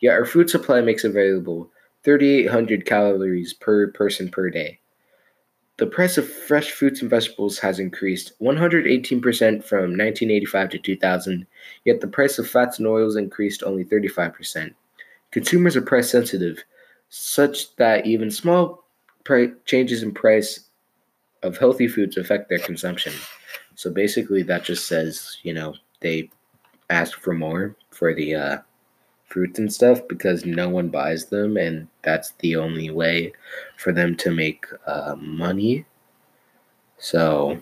Yet 0.00 0.12
our 0.12 0.24
food 0.24 0.48
supply 0.48 0.80
makes 0.80 1.04
available 1.04 1.70
3,800 2.04 2.86
calories 2.86 3.52
per 3.52 3.88
person 3.88 4.30
per 4.30 4.48
day. 4.50 4.78
The 5.76 5.86
price 5.86 6.18
of 6.18 6.28
fresh 6.28 6.72
fruits 6.72 7.00
and 7.00 7.08
vegetables 7.08 7.58
has 7.58 7.78
increased 7.78 8.32
118% 8.40 9.64
from 9.64 9.96
1985 9.96 10.70
to 10.70 10.78
2000, 10.78 11.46
yet 11.84 12.00
the 12.00 12.06
price 12.06 12.38
of 12.38 12.48
fats 12.48 12.78
and 12.78 12.86
oils 12.86 13.16
increased 13.16 13.62
only 13.62 13.84
35%. 13.84 14.74
Consumers 15.30 15.76
are 15.76 15.82
price 15.82 16.10
sensitive, 16.10 16.62
such 17.08 17.74
that 17.76 18.06
even 18.06 18.30
small 18.30 18.84
price 19.24 19.50
changes 19.64 20.02
in 20.02 20.12
price 20.12 20.69
of 21.42 21.58
healthy 21.58 21.88
foods 21.88 22.16
affect 22.16 22.48
their 22.48 22.58
consumption. 22.58 23.12
So 23.74 23.90
basically, 23.90 24.42
that 24.44 24.64
just 24.64 24.86
says, 24.86 25.38
you 25.42 25.54
know, 25.54 25.74
they 26.00 26.30
ask 26.90 27.18
for 27.20 27.34
more 27.34 27.76
for 27.90 28.14
the 28.14 28.34
uh, 28.34 28.58
fruits 29.24 29.58
and 29.58 29.72
stuff 29.72 30.00
because 30.08 30.44
no 30.44 30.68
one 30.68 30.88
buys 30.88 31.26
them, 31.26 31.56
and 31.56 31.88
that's 32.02 32.32
the 32.40 32.56
only 32.56 32.90
way 32.90 33.32
for 33.76 33.92
them 33.92 34.16
to 34.16 34.30
make 34.30 34.66
uh, 34.86 35.14
money. 35.16 35.84
So 36.98 37.60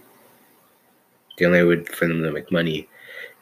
the 1.36 1.46
only 1.46 1.62
way 1.62 1.84
for 1.84 2.08
them 2.08 2.22
to 2.22 2.32
make 2.32 2.50
money 2.50 2.88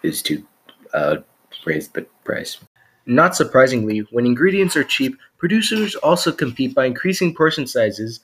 is 0.02 0.22
to 0.22 0.46
uh, 0.92 1.16
raise 1.64 1.88
the 1.88 2.02
price. 2.24 2.58
Not 3.06 3.36
surprisingly, 3.36 4.00
when 4.10 4.26
ingredients 4.26 4.76
are 4.76 4.84
cheap, 4.84 5.16
producers 5.38 5.94
also 5.96 6.32
compete 6.32 6.74
by 6.74 6.86
increasing 6.86 7.34
portion 7.34 7.66
sizes. 7.66 8.20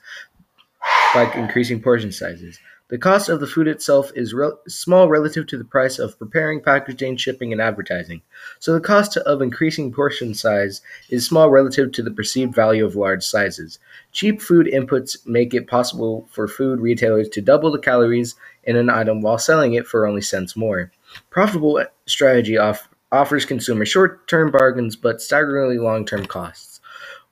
By 1.13 1.31
increasing 1.33 1.81
portion 1.81 2.11
sizes. 2.11 2.59
The 2.89 2.97
cost 2.99 3.29
of 3.29 3.39
the 3.39 3.47
food 3.47 3.67
itself 3.67 4.11
is 4.13 4.33
re- 4.33 4.51
small 4.67 5.07
relative 5.07 5.47
to 5.47 5.57
the 5.57 5.63
price 5.63 5.97
of 5.97 6.19
preparing, 6.19 6.61
packaging, 6.61 7.17
shipping, 7.17 7.51
and 7.51 7.61
advertising. 7.61 8.21
So 8.59 8.73
the 8.73 8.79
cost 8.79 9.17
of 9.17 9.41
increasing 9.41 9.91
portion 9.91 10.33
size 10.33 10.81
is 11.09 11.25
small 11.25 11.49
relative 11.49 11.91
to 11.93 12.03
the 12.03 12.11
perceived 12.11 12.53
value 12.53 12.85
of 12.85 12.95
large 12.95 13.23
sizes. 13.23 13.79
Cheap 14.11 14.41
food 14.41 14.67
inputs 14.67 15.25
make 15.25 15.53
it 15.53 15.65
possible 15.65 16.27
for 16.29 16.47
food 16.47 16.81
retailers 16.81 17.29
to 17.29 17.41
double 17.41 17.71
the 17.71 17.79
calories 17.79 18.35
in 18.63 18.75
an 18.75 18.89
item 18.89 19.21
while 19.21 19.37
selling 19.37 19.73
it 19.73 19.87
for 19.87 20.05
only 20.05 20.21
cents 20.21 20.55
more. 20.55 20.91
Profitable 21.29 21.83
strategy 22.05 22.57
off- 22.57 22.89
offers 23.11 23.45
consumers 23.45 23.89
short-term 23.89 24.51
bargains 24.51 24.95
but 24.95 25.21
staggeringly 25.21 25.79
long-term 25.79 26.25
costs. 26.25 26.81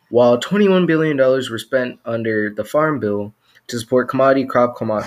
While 0.10 0.40
$21 0.40 0.88
billion 0.88 1.18
were 1.18 1.58
spent 1.58 2.00
under 2.04 2.50
the 2.50 2.66
Farm 2.66 3.00
Bill, 3.00 3.34
to 3.72 3.80
support 3.80 4.10
commodity 4.10 4.46
crop 4.46 4.76
com- 4.76 5.04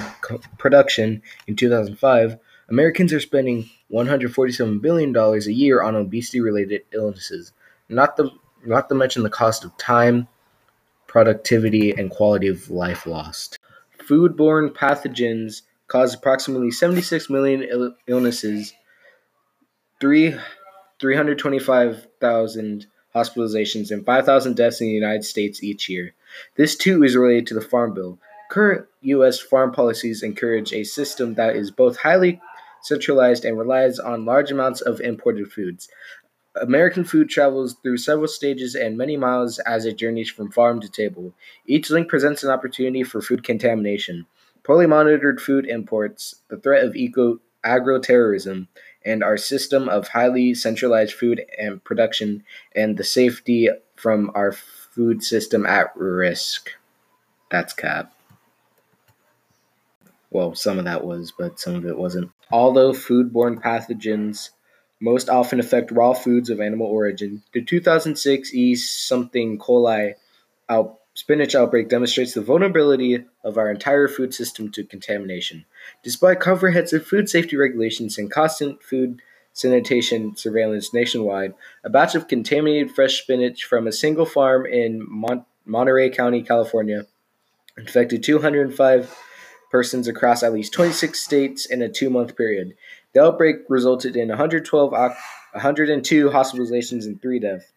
production 0.59 1.23
in 1.47 1.57
2005, 1.57 2.39
Americans 2.69 3.13
are 3.13 3.21
spending 3.21 3.71
$147 3.93 4.81
billion 4.81 5.15
a 5.17 5.39
year 5.51 5.83
on 5.83 5.95
obesity 5.95 6.41
related 6.41 6.83
illnesses, 6.93 7.53
not, 7.89 8.17
the, 8.17 8.31
not 8.65 8.89
to 8.89 8.95
mention 8.95 9.23
the 9.23 9.31
cost 9.31 9.65
of 9.65 9.77
time, 9.77 10.27
productivity, 11.07 11.91
and 11.93 12.11
quality 12.11 12.49
of 12.49 12.71
life 12.71 13.07
lost. 13.07 13.59
Foodborne 14.09 14.71
pathogens 14.71 15.63
cause 15.87 16.15
approximately 16.15 16.71
76 16.71 17.29
million 17.31 17.63
Ill- 17.63 17.95
illnesses, 18.07 18.73
3, 20.01 20.35
325,000 20.99 22.87
hospitalizations, 23.15 23.91
and 23.91 24.05
5,000 24.05 24.57
deaths 24.57 24.81
in 24.81 24.89
the 24.89 24.93
United 24.93 25.25
States 25.25 25.63
each 25.63 25.89
year. 25.89 26.15
This 26.57 26.77
too 26.77 27.05
is 27.05 27.15
related 27.15 27.47
to 27.49 27.55
the 27.55 27.61
Farm 27.61 27.95
Bill, 27.95 28.19
Current 28.55 28.87
U.S. 29.01 29.41
farm 29.41 29.73
policies 29.73 30.23
encourage 30.23 30.73
a 30.73 30.85
system 30.85 31.35
that 31.35 31.57
is 31.57 31.73
both 31.73 31.97
highly 31.97 32.41
centralized 32.83 33.45
and 33.45 33.59
relies 33.59 33.99
on 33.99 34.25
large 34.25 34.53
amounts 34.53 34.81
of 34.81 35.01
imported 35.01 35.51
foods. 35.51 35.89
American 36.63 37.03
food 37.03 37.29
travels 37.29 37.75
through 37.83 37.97
several 37.97 38.29
stages 38.29 38.77
and 38.77 38.97
many 38.97 39.17
miles 39.17 39.59
as 39.59 39.87
it 39.87 39.99
journeys 39.99 40.31
from 40.31 40.53
farm 40.53 40.81
to 40.81 40.89
table. 40.89 41.35
Each 41.67 41.91
link 41.91 42.09
presents 42.09 42.45
an 42.45 42.51
opportunity 42.51 43.03
for 43.03 43.21
food 43.21 43.43
contamination. 43.43 44.25
Poorly 44.63 44.87
monitored 44.87 45.41
food 45.41 45.67
imports, 45.67 46.37
the 46.47 46.57
threat 46.57 46.85
of 46.85 46.95
eco 46.95 47.41
agro-terrorism, 47.65 48.69
and 49.05 49.25
our 49.25 49.37
system 49.37 49.89
of 49.89 50.07
highly 50.07 50.55
centralized 50.55 51.15
food 51.15 51.45
and 51.59 51.83
production 51.83 52.45
and 52.73 52.99
the 52.99 53.03
safety 53.03 53.69
from 53.97 54.31
our 54.37 54.53
food 54.53 55.25
system 55.25 55.67
at 55.67 55.91
risk. 55.97 56.71
That's 57.51 57.73
cap. 57.73 58.13
Well, 60.35 60.57
some 60.57 60.81
of 60.81 60.85
that 60.87 61.05
was, 61.05 61.33
but 61.39 61.61
some 61.61 61.77
of 61.77 61.87
it 61.87 61.97
wasn't. 61.97 62.33
Although 62.51 62.93
foodborne 62.93 63.63
pathogens 63.63 64.51
most 65.01 65.29
often 65.29 65.61
affect 65.61 65.93
raw 65.93 66.13
foods 66.13 66.51
of 66.51 66.61
animal 66.61 66.89
origin, 66.89 67.45
the 67.53 67.63
2006 67.63 68.53
E. 68.53 68.75
something 68.75 69.59
coli 69.59 70.15
out 70.69 70.99
spinach 71.15 71.55
outbreak 71.55 71.89
demonstrates 71.89 72.35
the 72.35 72.41
vulnerability 72.41 73.25
of 73.45 73.57
our 73.57 73.71
entire 73.71 74.09
food 74.09 74.35
system 74.35 74.73
to 74.73 74.83
contamination. 74.83 75.65
Despite 76.03 76.41
comprehensive 76.41 77.07
food 77.07 77.29
safety 77.29 77.57
regulations 77.57 78.19
and 78.19 78.29
constant 78.29 78.83
food 78.83 79.23
sanitation 79.53 80.35
surveillance 80.35 80.93
nationwide, 80.93 81.55
a 81.85 81.91
batch 81.91 82.17
of 82.17 82.27
contaminated 82.27 82.91
fresh 82.91 83.23
spinach 83.23 83.63
from 83.63 83.87
a 83.87 83.93
single 83.93 84.27
farm 84.27 84.67
in 84.67 85.07
Mon- 85.09 85.47
Monterey 85.65 86.11
County, 86.11 86.43
California, 86.43 87.07
infected 87.79 88.25
205 88.25 89.17
persons 89.75 90.07
across 90.07 90.45
at 90.45 90.53
least 90.53 90.73
26 90.73 91.19
states 91.19 91.67
in 91.67 91.83
a 91.83 91.89
two 91.89 92.09
month 92.09 92.37
period. 92.37 92.77
The 93.13 93.25
outbreak 93.25 93.57
resulted 93.69 94.15
in 94.15 94.29
112, 94.29 94.93
102 94.93 96.31
hospitalizations 96.31 97.07
and 97.07 97.21
three, 97.21 97.41
death, 97.41 97.73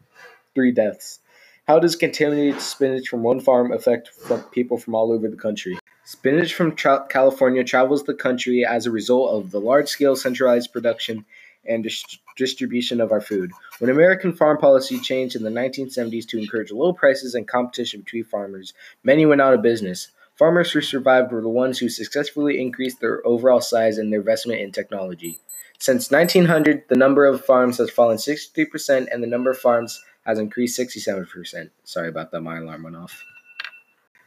three 0.53 0.71
deaths. 0.71 1.21
How 1.67 1.79
does 1.79 1.95
contaminated 1.95 2.61
spinach 2.61 3.07
from 3.07 3.23
one 3.23 3.39
farm 3.39 3.71
affect 3.71 4.11
people 4.51 4.77
from 4.77 4.93
all 4.93 5.11
over 5.11 5.27
the 5.27 5.37
country? 5.37 5.79
Spinach 6.03 6.53
from 6.53 6.75
tra- 6.75 7.07
California 7.09 7.63
travels 7.63 8.03
the 8.03 8.13
country 8.13 8.63
as 8.63 8.85
a 8.85 8.91
result 8.91 9.31
of 9.31 9.49
the 9.49 9.59
large 9.59 9.87
scale 9.87 10.15
centralized 10.15 10.71
production 10.71 11.25
and 11.65 11.81
dis- 11.81 12.19
distribution 12.35 13.01
of 13.01 13.11
our 13.11 13.21
food. 13.21 13.49
When 13.79 13.89
American 13.89 14.33
farm 14.33 14.59
policy 14.59 14.99
changed 14.99 15.35
in 15.35 15.41
the 15.41 15.49
1970s 15.49 16.27
to 16.27 16.37
encourage 16.37 16.71
low 16.71 16.93
prices 16.93 17.33
and 17.33 17.47
competition 17.47 18.01
between 18.01 18.23
farmers, 18.23 18.75
many 19.03 19.25
went 19.25 19.41
out 19.41 19.55
of 19.55 19.63
business. 19.63 20.11
Farmers 20.37 20.71
who 20.71 20.81
survived 20.81 21.31
were 21.31 21.41
the 21.41 21.49
ones 21.49 21.79
who 21.79 21.89
successfully 21.89 22.61
increased 22.61 23.01
their 23.01 23.25
overall 23.25 23.59
size 23.59 23.97
and 23.97 24.13
their 24.13 24.19
investment 24.19 24.61
in 24.61 24.71
technology. 24.71 25.39
Since 25.79 26.11
1900, 26.11 26.83
the 26.89 26.95
number 26.95 27.25
of 27.25 27.43
farms 27.43 27.77
has 27.79 27.89
fallen 27.89 28.17
63% 28.17 29.07
and 29.11 29.23
the 29.23 29.27
number 29.27 29.49
of 29.49 29.57
farms 29.57 29.99
has 30.27 30.37
increased 30.37 30.77
67%. 30.79 31.71
Sorry 31.83 32.07
about 32.09 32.31
that, 32.31 32.41
my 32.41 32.57
alarm 32.57 32.83
went 32.83 32.95
off. 32.95 33.23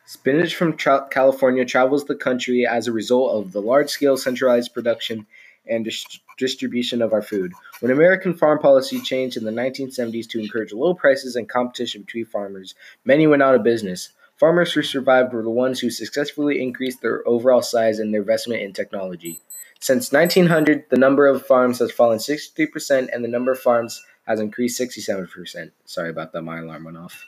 Spinach 0.05 0.57
from 0.57 0.77
tra- 0.77 1.07
California 1.11 1.65
travels 1.65 2.05
the 2.05 2.17
country 2.17 2.67
as 2.67 2.89
a 2.89 2.93
result 2.93 3.33
of 3.33 3.53
the 3.53 3.63
large 3.63 3.91
scale 3.91 4.17
centralized 4.17 4.75
production 4.75 5.27
and 5.69 5.85
dis- 5.85 6.19
distribution 6.39 7.03
of 7.03 7.13
our 7.13 7.23
food. 7.23 7.53
When 7.79 7.93
American 7.93 8.35
farm 8.35 8.59
policy 8.59 9.01
changed 9.01 9.37
in 9.37 9.45
the 9.45 9.53
1970s 9.53 10.29
to 10.31 10.41
encourage 10.41 10.73
low 10.73 10.95
prices 10.95 11.37
and 11.37 11.49
competition 11.49 12.03
between 12.03 12.25
farmers, 12.25 12.75
many 13.05 13.29
went 13.29 13.43
out 13.43 13.55
of 13.55 13.63
business. 13.63 14.11
Farmers 14.41 14.73
who 14.73 14.83
survived 14.83 15.35
were 15.35 15.43
the 15.43 15.51
ones 15.51 15.81
who 15.81 15.91
successfully 15.91 16.63
increased 16.63 17.03
their 17.03 17.23
overall 17.29 17.61
size 17.61 17.99
and 17.99 18.15
their 18.15 18.23
investment 18.23 18.63
in 18.63 18.73
technology. 18.73 19.39
Since 19.81 20.13
1900, 20.13 20.87
the 20.89 20.97
number 20.97 21.27
of 21.27 21.47
farms 21.47 21.79
has 21.81 21.93
fallen 21.93 22.17
63% 22.17 23.11
and 23.13 23.23
the 23.23 23.29
number 23.29 23.53
of 23.53 23.59
farms 23.59 24.03
has 24.27 24.41
increased 24.41 24.81
67%. 24.81 25.73
Sorry 25.85 26.09
about 26.09 26.33
that, 26.33 26.41
my 26.41 26.61
alarm 26.61 26.85
went 26.85 26.97
off. 26.97 27.23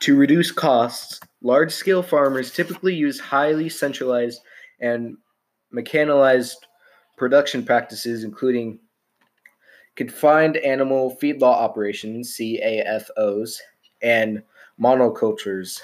To 0.00 0.16
reduce 0.16 0.50
costs, 0.50 1.20
large 1.40 1.72
scale 1.72 2.02
farmers 2.02 2.52
typically 2.52 2.96
use 2.96 3.20
highly 3.20 3.68
centralized 3.68 4.40
and 4.80 5.18
mechanized 5.70 6.66
production 7.16 7.64
practices, 7.64 8.24
including 8.24 8.80
confined 9.94 10.56
animal 10.56 11.16
feedlot 11.22 11.42
operations, 11.58 12.36
CAFOs, 12.36 13.58
and 14.02 14.42
monocultures. 14.80 15.80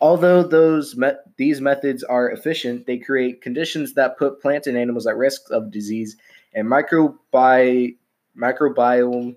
Although 0.00 0.44
those 0.44 0.96
these 1.36 1.60
methods 1.60 2.04
are 2.04 2.30
efficient, 2.30 2.86
they 2.86 2.98
create 2.98 3.42
conditions 3.42 3.94
that 3.94 4.18
put 4.18 4.40
plants 4.40 4.66
and 4.66 4.76
animals 4.76 5.06
at 5.06 5.16
risk 5.16 5.50
of 5.50 5.70
disease 5.72 6.16
and 6.54 6.68
microbi- 6.68 7.96
microbiome 8.36 9.36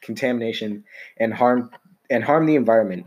contamination 0.00 0.84
and 1.18 1.34
harm 1.34 1.70
and 2.10 2.24
harm 2.24 2.46
the 2.46 2.56
environment. 2.56 3.06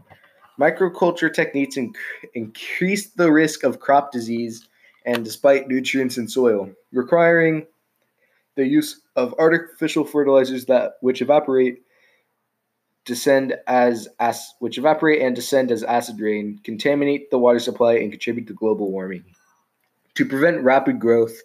Microculture 0.60 1.34
techniques 1.34 1.78
inc- 1.78 1.96
increase 2.36 3.10
the 3.12 3.32
risk 3.32 3.64
of 3.64 3.80
crop 3.80 4.12
disease 4.12 4.68
and 5.06 5.26
despite 5.26 5.68
nutrients 5.68 6.18
in 6.18 6.28
soil, 6.28 6.70
requiring 6.92 7.66
the 8.56 8.68
use 8.68 9.02
of 9.16 9.34
artificial 9.40 10.04
fertilizers 10.06 10.66
that 10.66 10.94
which 11.02 11.22
evaporate 11.22 11.82
descend 13.06 13.56
as, 13.68 14.08
as 14.20 14.54
which 14.60 14.78
evaporate 14.78 15.22
and 15.22 15.36
descend 15.36 15.72
as 15.72 15.84
acid 15.84 16.20
rain, 16.20 16.60
contaminate 16.64 17.32
the 17.32 17.40
water 17.40 17.60
supply 17.60 17.96
and 17.96 18.12
contribute 18.12 18.48
to 18.48 18.54
global 18.54 18.92
warming. 18.92 19.24
To 20.16 20.26
prevent 20.26 20.64
rapid 20.64 21.00
growth, 21.00 21.36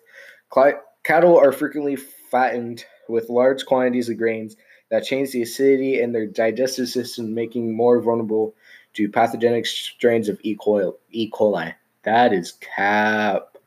cl- 0.52 0.80
cattle 1.02 1.38
are 1.38 1.52
frequently 1.52 1.96
fattened 1.96 2.84
with 3.08 3.30
large 3.30 3.64
quantities 3.64 4.08
of 4.08 4.18
grains 4.18 4.56
that 4.90 5.04
change 5.04 5.32
the 5.32 5.42
acidity 5.42 6.00
in 6.00 6.12
their 6.12 6.26
digestive 6.26 6.88
system, 6.88 7.34
making 7.34 7.74
more 7.74 8.00
vulnerable 8.00 8.54
to 8.94 9.08
pathogenic 9.08 9.66
strains 9.66 10.28
of 10.28 10.38
E. 10.42 10.56
coli. 10.56 10.94
E. 11.10 11.30
coli. 11.30 11.74
That 12.04 12.32
is 12.32 12.52
cap. 12.52 13.58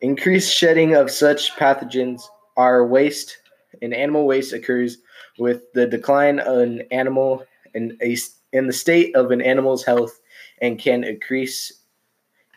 Increased 0.00 0.52
shedding 0.52 0.94
of 0.94 1.10
such 1.10 1.52
pathogens 1.52 2.22
are 2.56 2.86
waste 2.86 3.38
and 3.80 3.94
animal 3.94 4.26
waste 4.26 4.52
occurs 4.52 4.98
with 5.38 5.72
the 5.72 5.86
decline 5.86 6.38
in 6.38 6.82
animal 6.90 7.44
in 7.74 7.96
a 8.02 8.16
in 8.52 8.66
the 8.66 8.72
state 8.72 9.16
of 9.16 9.30
an 9.30 9.40
animal's 9.40 9.84
health 9.84 10.20
and 10.60 10.78
can 10.78 11.04
increase 11.04 11.72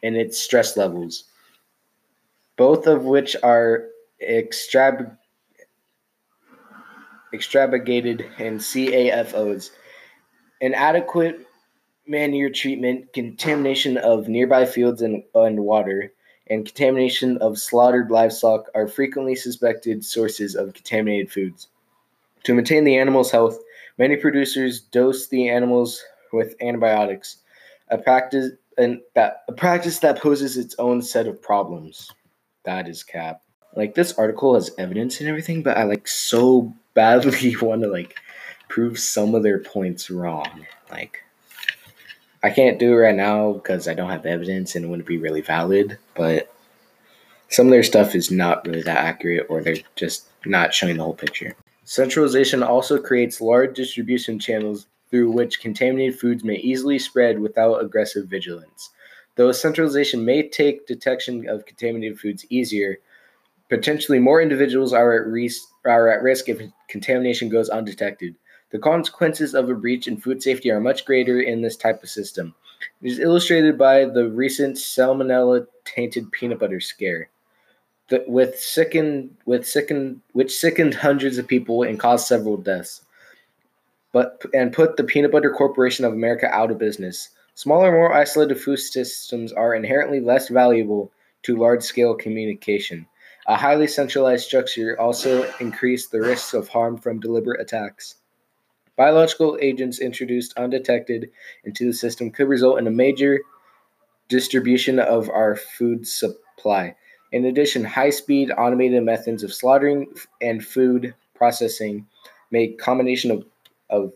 in 0.04 0.15
its 0.15 0.38
stress 0.38 0.75
levels, 0.75 1.23
both 2.58 2.86
of 2.86 3.06
which 3.06 3.36
are 3.41 3.86
extravagated 4.21 5.17
in 8.39 8.58
CAFOs. 8.60 9.71
Inadequate 10.62 11.47
manure 12.08 12.49
treatment, 12.49 13.12
contamination 13.13 13.97
of 13.97 14.28
nearby 14.28 14.65
fields 14.65 15.01
and, 15.01 15.23
and 15.34 15.60
water, 15.62 16.13
and 16.47 16.65
contamination 16.65 17.38
of 17.38 17.58
slaughtered 17.58 18.12
livestock 18.12 18.69
are 18.75 18.88
frequently 18.88 19.36
suspected 19.36 20.05
sources 20.05 20.55
of 20.55 20.73
contaminated 20.73 21.31
foods. 21.31 21.67
To 22.43 22.53
maintain 22.53 22.84
the 22.84 22.97
animal's 22.97 23.31
health, 23.31 23.58
many 23.97 24.15
producers 24.15 24.79
dose 24.79 25.27
the 25.27 25.49
animals 25.49 26.03
with 26.31 26.55
antibiotics, 26.62 27.38
a 27.89 27.97
practice 27.97 28.51
that 28.77 29.43
a 29.47 29.53
practice 29.53 29.99
that 29.99 30.21
poses 30.21 30.58
its 30.58 30.75
own 30.77 31.01
set 31.01 31.27
of 31.27 31.41
problems. 31.41 32.12
That 32.63 32.88
is 32.88 33.03
cap. 33.03 33.41
Like 33.75 33.95
this 33.95 34.13
article 34.13 34.53
has 34.55 34.71
evidence 34.77 35.19
and 35.19 35.29
everything, 35.29 35.63
but 35.63 35.77
I 35.77 35.84
like 35.84 36.08
so 36.08 36.73
badly 36.93 37.55
want 37.58 37.81
to 37.81 37.89
like 37.89 38.15
prove 38.69 38.99
some 38.99 39.36
of 39.36 39.43
their 39.43 39.60
points 39.60 40.10
wrong. 40.10 40.65
Like 40.91 41.23
I 42.45 42.51
can't 42.51 42.77
do 42.77 42.93
it 42.93 42.97
right 42.97 43.15
now 43.15 43.53
because 43.53 43.88
I 43.88 43.95
don't 43.95 44.12
have 44.12 44.27
evidence 44.27 44.75
and 44.75 44.86
it 44.86 44.88
wouldn't 44.88 45.08
be 45.08 45.17
really 45.17 45.41
valid, 45.41 45.97
but 46.13 46.53
some 47.49 47.65
of 47.65 47.71
their 47.71 47.81
stuff 47.81 48.13
is 48.13 48.29
not 48.29 48.67
really 48.67 48.84
that 48.84 48.97
accurate 49.03 49.47
or 49.49 49.63
they're 49.63 49.77
just 49.95 50.27
not 50.45 50.71
showing 50.71 50.97
the 50.97 51.03
whole 51.03 51.15
picture. 51.15 51.55
Centralization 51.86 52.62
also 52.62 53.01
creates 53.01 53.41
large 53.41 53.75
distribution 53.75 54.38
channels 54.38 54.86
through 55.10 55.31
which 55.31 55.60
contaminated 55.60 56.19
foods 56.19 56.43
may 56.43 56.58
easily 56.58 56.99
spread 56.99 57.39
without 57.39 57.84
aggressive 57.84 58.27
vigilance. 58.27 58.91
Though 59.38 59.51
centralization 59.51 60.23
may 60.23 60.47
take 60.47 60.86
detection 60.86 61.49
of 61.49 61.65
contaminated 61.65 62.19
foods 62.19 62.45
easier, 62.51 62.99
potentially 63.69 64.19
more 64.19 64.39
individuals 64.39 64.93
are 64.93 65.15
at, 65.15 65.51
are 65.84 66.10
at 66.12 66.21
risk 66.21 66.47
if 66.47 66.62
contamination 66.89 67.49
goes 67.49 67.69
undetected. 67.69 68.36
The 68.76 68.82
consequences 68.82 69.56
of 69.56 69.70
a 69.70 69.74
breach 69.74 70.06
in 70.06 70.18
food 70.18 70.44
safety 70.44 70.70
are 70.70 70.82
much 70.82 71.06
greater 71.06 71.40
in 71.40 71.62
this 71.62 71.78
type 71.78 72.04
of 72.04 72.10
system. 72.10 72.54
It 73.02 73.08
is 73.08 73.20
illustrated 73.20 73.78
by 73.78 74.04
the 74.04 74.28
recent 74.28 74.76
salmonella 74.76 75.66
tainted 75.86 76.30
peanut 76.34 76.60
butter 76.60 76.82
scare. 76.82 77.30
The, 78.10 78.26
with 78.28 78.60
sickened, 78.60 79.38
with 79.46 79.66
sickened, 79.66 80.20
which 80.34 80.54
sickened 80.54 80.94
hundreds 80.94 81.38
of 81.38 81.48
people 81.48 81.84
and 81.84 81.98
caused 81.98 82.28
several 82.28 82.58
deaths, 82.58 83.04
but 84.12 84.44
and 84.54 84.74
put 84.74 84.98
the 84.98 85.06
Peanut 85.06 85.32
Butter 85.32 85.52
Corporation 85.52 86.04
of 86.04 86.12
America 86.12 86.54
out 86.54 86.70
of 86.70 86.78
business. 86.78 87.30
Smaller, 87.54 87.94
more 87.94 88.14
isolated 88.14 88.60
food 88.60 88.80
systems 88.80 89.54
are 89.54 89.74
inherently 89.74 90.20
less 90.20 90.50
valuable 90.50 91.14
to 91.44 91.56
large-scale 91.56 92.16
communication. 92.16 93.08
A 93.48 93.56
highly 93.56 93.88
centralized 93.88 94.44
structure 94.44 95.00
also 95.00 95.50
increased 95.62 96.12
the 96.12 96.20
risks 96.20 96.54
of 96.54 96.68
harm 96.68 96.98
from 96.98 97.22
deliberate 97.22 97.62
attacks. 97.62 98.16
Biological 98.95 99.58
agents 99.62 99.99
introduced 99.99 100.53
undetected 100.58 101.31
into 101.63 101.86
the 101.86 101.93
system 101.93 102.31
could 102.31 102.47
result 102.47 102.79
in 102.79 102.88
a 102.88 102.91
major 102.91 103.39
distribution 104.29 104.99
of 104.99 105.29
our 105.29 105.55
food 105.55 106.08
supply. 106.08 106.95
In 107.31 107.45
addition, 107.45 107.84
high 107.84 108.10
speed 108.10 108.51
automated 108.58 109.03
methods 109.03 109.43
of 109.43 109.53
slaughtering 109.53 110.08
and 110.41 110.65
food 110.65 111.13
processing 111.34 112.08
make 112.51 112.79
combination 112.79 113.31
of, 113.31 113.45
of 113.89 114.13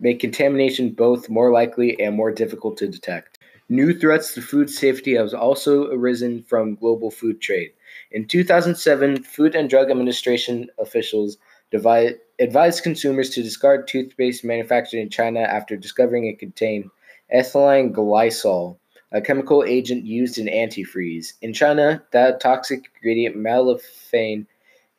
make 0.00 0.20
contamination 0.20 0.90
both 0.90 1.28
more 1.28 1.52
likely 1.52 2.00
and 2.00 2.16
more 2.16 2.32
difficult 2.32 2.78
to 2.78 2.88
detect. 2.88 3.38
New 3.68 3.92
threats 3.92 4.32
to 4.32 4.40
food 4.40 4.70
safety 4.70 5.14
have 5.14 5.34
also 5.34 5.92
arisen 5.92 6.42
from 6.42 6.74
global 6.74 7.10
food 7.10 7.40
trade. 7.40 7.70
In 8.12 8.26
2007, 8.26 9.22
Food 9.24 9.54
and 9.54 9.68
Drug 9.68 9.90
Administration 9.90 10.70
officials 10.78 11.36
divide, 11.70 12.18
advised 12.38 12.82
consumers 12.82 13.30
to 13.30 13.42
discard 13.42 13.86
toothpaste 13.86 14.44
manufactured 14.44 14.98
in 14.98 15.10
China 15.10 15.40
after 15.40 15.76
discovering 15.76 16.26
it 16.26 16.38
contained 16.38 16.90
ethylene 17.34 17.92
glycol, 17.92 18.78
a 19.12 19.20
chemical 19.20 19.64
agent 19.64 20.04
used 20.04 20.38
in 20.38 20.46
antifreeze. 20.46 21.34
In 21.42 21.52
China, 21.52 22.02
that 22.12 22.40
toxic 22.40 22.90
ingredient 22.96 23.36
malathaon 23.36 24.46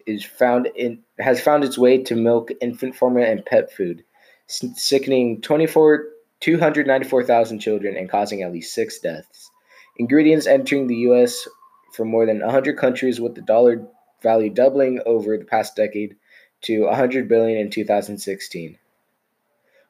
is 0.06 0.24
found 0.24 0.68
in 0.76 1.00
has 1.20 1.42
found 1.42 1.64
its 1.64 1.78
way 1.78 2.02
to 2.04 2.16
milk, 2.16 2.50
infant 2.62 2.96
formula, 2.96 3.28
and 3.28 3.46
pet 3.46 3.72
food, 3.72 4.04
sickening 4.48 5.42
24 5.42 6.06
294,000 6.40 7.60
children 7.60 7.98
and 7.98 8.10
causing 8.10 8.42
at 8.42 8.54
least 8.54 8.74
six 8.74 9.00
deaths. 9.00 9.52
Ingredients 9.98 10.48
entering 10.48 10.88
the 10.88 10.96
U.S. 10.96 11.48
from 11.94 12.08
more 12.08 12.26
than 12.26 12.40
100 12.40 12.78
countries, 12.78 13.20
with 13.20 13.36
the 13.36 13.42
dollar 13.42 13.86
value 14.24 14.50
doubling 14.50 15.02
over 15.06 15.38
the 15.38 15.44
past 15.44 15.76
decade 15.76 16.16
to 16.62 16.86
100 16.86 17.28
billion 17.28 17.58
in 17.58 17.70
2016. 17.70 18.78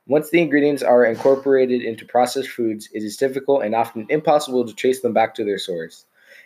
Once 0.08 0.29
the 0.32 0.41
ingredients 0.41 0.82
are 0.82 1.05
incorporated 1.05 1.84
into 1.84 2.05
processed 2.05 2.49
foods, 2.49 2.89
it 2.93 3.03
is 3.03 3.17
difficult 3.17 3.63
and 3.63 3.75
often 3.75 4.08
impossible 4.10 4.65
to 4.65 4.73
trace 4.73 5.01
them 5.01 5.13
back 5.13 5.36
to 5.36 5.43
their 5.43 5.60
source. 5.60 6.05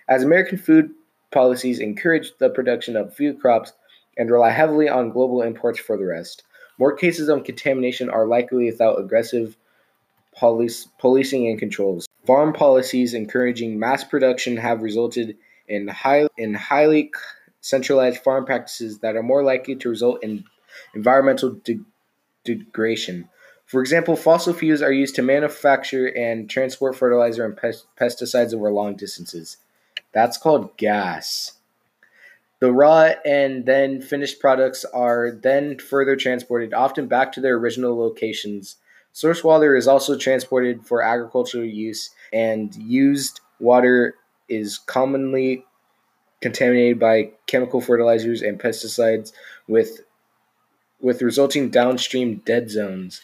As 0.09 0.23
American 0.23 0.57
food 0.57 0.91
policies 1.31 1.79
encourage 1.79 2.38
the 2.39 2.49
production 2.49 2.97
of 2.97 3.15
food 3.15 3.39
crops 3.39 3.71
and 4.17 4.29
rely 4.29 4.49
heavily 4.49 4.89
on 4.89 5.12
global 5.12 5.41
imports 5.41 5.79
for 5.79 5.97
the 5.97 6.05
rest, 6.05 6.43
more 6.77 6.95
cases 6.95 7.29
of 7.29 7.45
contamination 7.45 8.09
are 8.09 8.27
likely 8.27 8.65
without 8.65 8.99
aggressive 8.99 9.55
police, 10.38 10.88
policing 10.99 11.47
and 11.47 11.59
controls. 11.59 12.07
Farm 12.25 12.53
policies 12.53 13.13
encouraging 13.13 13.79
mass 13.79 14.03
production 14.03 14.57
have 14.57 14.81
resulted 14.81 15.38
in, 15.67 15.88
high, 15.88 16.27
in 16.38 16.53
highly 16.53 17.12
centralized 17.63 18.21
farm 18.21 18.45
practices 18.45 18.99
that 18.99 19.15
are 19.15 19.23
more 19.23 19.41
likely 19.41 19.73
to 19.73 19.89
result 19.89 20.21
in 20.21 20.43
environmental 20.93 21.52
de- 21.63 21.80
degradation. 22.43 23.30
For 23.65 23.80
example, 23.80 24.17
fossil 24.17 24.54
fuels 24.54 24.82
are 24.82 24.91
used 24.91 25.15
to 25.15 25.21
manufacture 25.21 26.08
and 26.08 26.49
transport 26.49 26.97
fertilizer 26.97 27.45
and 27.45 27.56
pest- 27.56 27.88
pesticides 27.99 28.54
over 28.54 28.69
long 28.69 28.97
distances. 28.97 29.58
That's 30.12 30.38
called 30.38 30.76
gas. 30.76 31.54
The 32.60 32.71
raw 32.71 33.12
and 33.26 33.65
then 33.65 34.02
finished 34.02 34.41
products 34.41 34.84
are 34.93 35.32
then 35.32 35.80
further 35.80 36.17
transported, 36.17 36.73
often 36.73 37.08
back 37.08 37.32
to 37.34 37.41
their 37.41 37.56
original 37.56 37.97
locations. 37.97 38.76
Source 39.13 39.41
water 39.41 39.76
is 39.76 39.88
also 39.88 40.17
transported 40.17 40.86
for 40.86 41.02
agricultural 41.02 41.63
use, 41.65 42.10
and 42.34 42.76
used 42.76 43.39
water 43.60 44.15
is 44.49 44.78
commonly 44.80 45.65
contaminated 46.43 46.99
by 46.99 47.32
chemical 47.53 47.81
fertilizers 47.81 48.41
and 48.41 48.59
pesticides 48.59 49.31
with 49.67 50.01
with 50.99 51.21
resulting 51.21 51.69
downstream 51.69 52.41
dead 52.45 52.71
zones. 52.71 53.21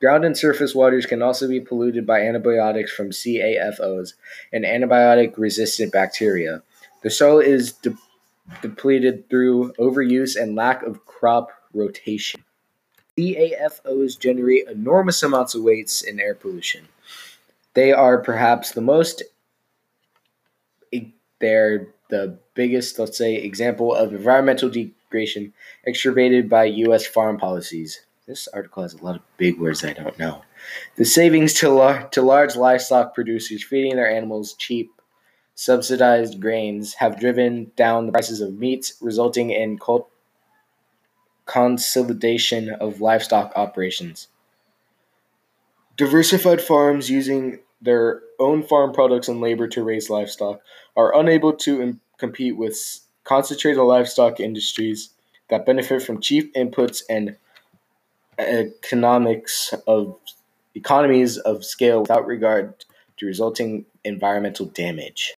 Ground 0.00 0.24
and 0.24 0.36
surface 0.36 0.72
waters 0.74 1.04
can 1.04 1.20
also 1.20 1.48
be 1.48 1.60
polluted 1.60 2.06
by 2.06 2.20
antibiotics 2.20 2.92
from 2.92 3.10
CAFOs 3.10 4.14
and 4.52 4.64
antibiotic 4.64 5.34
resistant 5.36 5.92
bacteria. 5.92 6.62
The 7.02 7.10
soil 7.10 7.40
is 7.40 7.72
de- 7.72 7.96
depleted 8.60 9.28
through 9.28 9.72
overuse 9.80 10.40
and 10.40 10.54
lack 10.54 10.84
of 10.84 11.04
crop 11.04 11.50
rotation. 11.74 12.44
CAFOs 13.18 14.18
generate 14.18 14.68
enormous 14.68 15.22
amounts 15.24 15.56
of 15.56 15.62
waste 15.62 16.06
and 16.06 16.20
air 16.20 16.34
pollution. 16.34 16.86
They 17.74 17.92
are 17.92 18.18
perhaps 18.18 18.72
the 18.72 18.80
most 18.80 19.22
they're 21.42 21.88
the 22.12 22.38
biggest, 22.52 22.98
let's 22.98 23.16
say, 23.16 23.36
example 23.36 23.94
of 23.94 24.12
environmental 24.12 24.68
degradation 24.68 25.54
extirpated 25.86 26.46
by 26.46 26.64
U.S. 26.64 27.06
foreign 27.06 27.38
policies. 27.38 28.04
This 28.26 28.48
article 28.48 28.82
has 28.82 28.92
a 28.92 29.02
lot 29.02 29.16
of 29.16 29.22
big 29.38 29.58
words 29.58 29.82
I 29.82 29.94
don't 29.94 30.18
know. 30.18 30.42
The 30.96 31.06
savings 31.06 31.54
to, 31.54 31.70
lar- 31.70 32.08
to 32.10 32.20
large 32.20 32.54
livestock 32.54 33.14
producers 33.14 33.64
feeding 33.64 33.96
their 33.96 34.14
animals 34.14 34.52
cheap, 34.52 34.90
subsidized 35.54 36.38
grains 36.38 36.94
have 36.94 37.18
driven 37.18 37.72
down 37.76 38.04
the 38.04 38.12
prices 38.12 38.42
of 38.42 38.58
meats, 38.58 38.92
resulting 39.00 39.50
in 39.50 39.78
cult- 39.78 40.10
consolidation 41.46 42.68
of 42.68 43.00
livestock 43.00 43.52
operations. 43.56 44.28
Diversified 45.96 46.60
farms 46.60 47.08
using 47.08 47.60
their 47.80 48.20
own 48.42 48.62
farm 48.62 48.92
products 48.92 49.28
and 49.28 49.40
labor 49.40 49.68
to 49.68 49.82
raise 49.82 50.10
livestock 50.10 50.60
are 50.96 51.16
unable 51.18 51.52
to 51.52 51.82
Im- 51.82 52.00
compete 52.18 52.56
with 52.56 53.00
concentrated 53.24 53.82
livestock 53.82 54.40
industries 54.40 55.10
that 55.48 55.66
benefit 55.66 56.02
from 56.02 56.20
cheap 56.20 56.54
inputs 56.54 57.02
and 57.08 57.36
economics 58.38 59.74
of 59.86 60.16
economies 60.74 61.36
of 61.38 61.64
scale 61.64 62.00
without 62.00 62.26
regard 62.26 62.84
to 63.18 63.26
resulting 63.26 63.84
environmental 64.04 64.66
damage. 64.66 65.34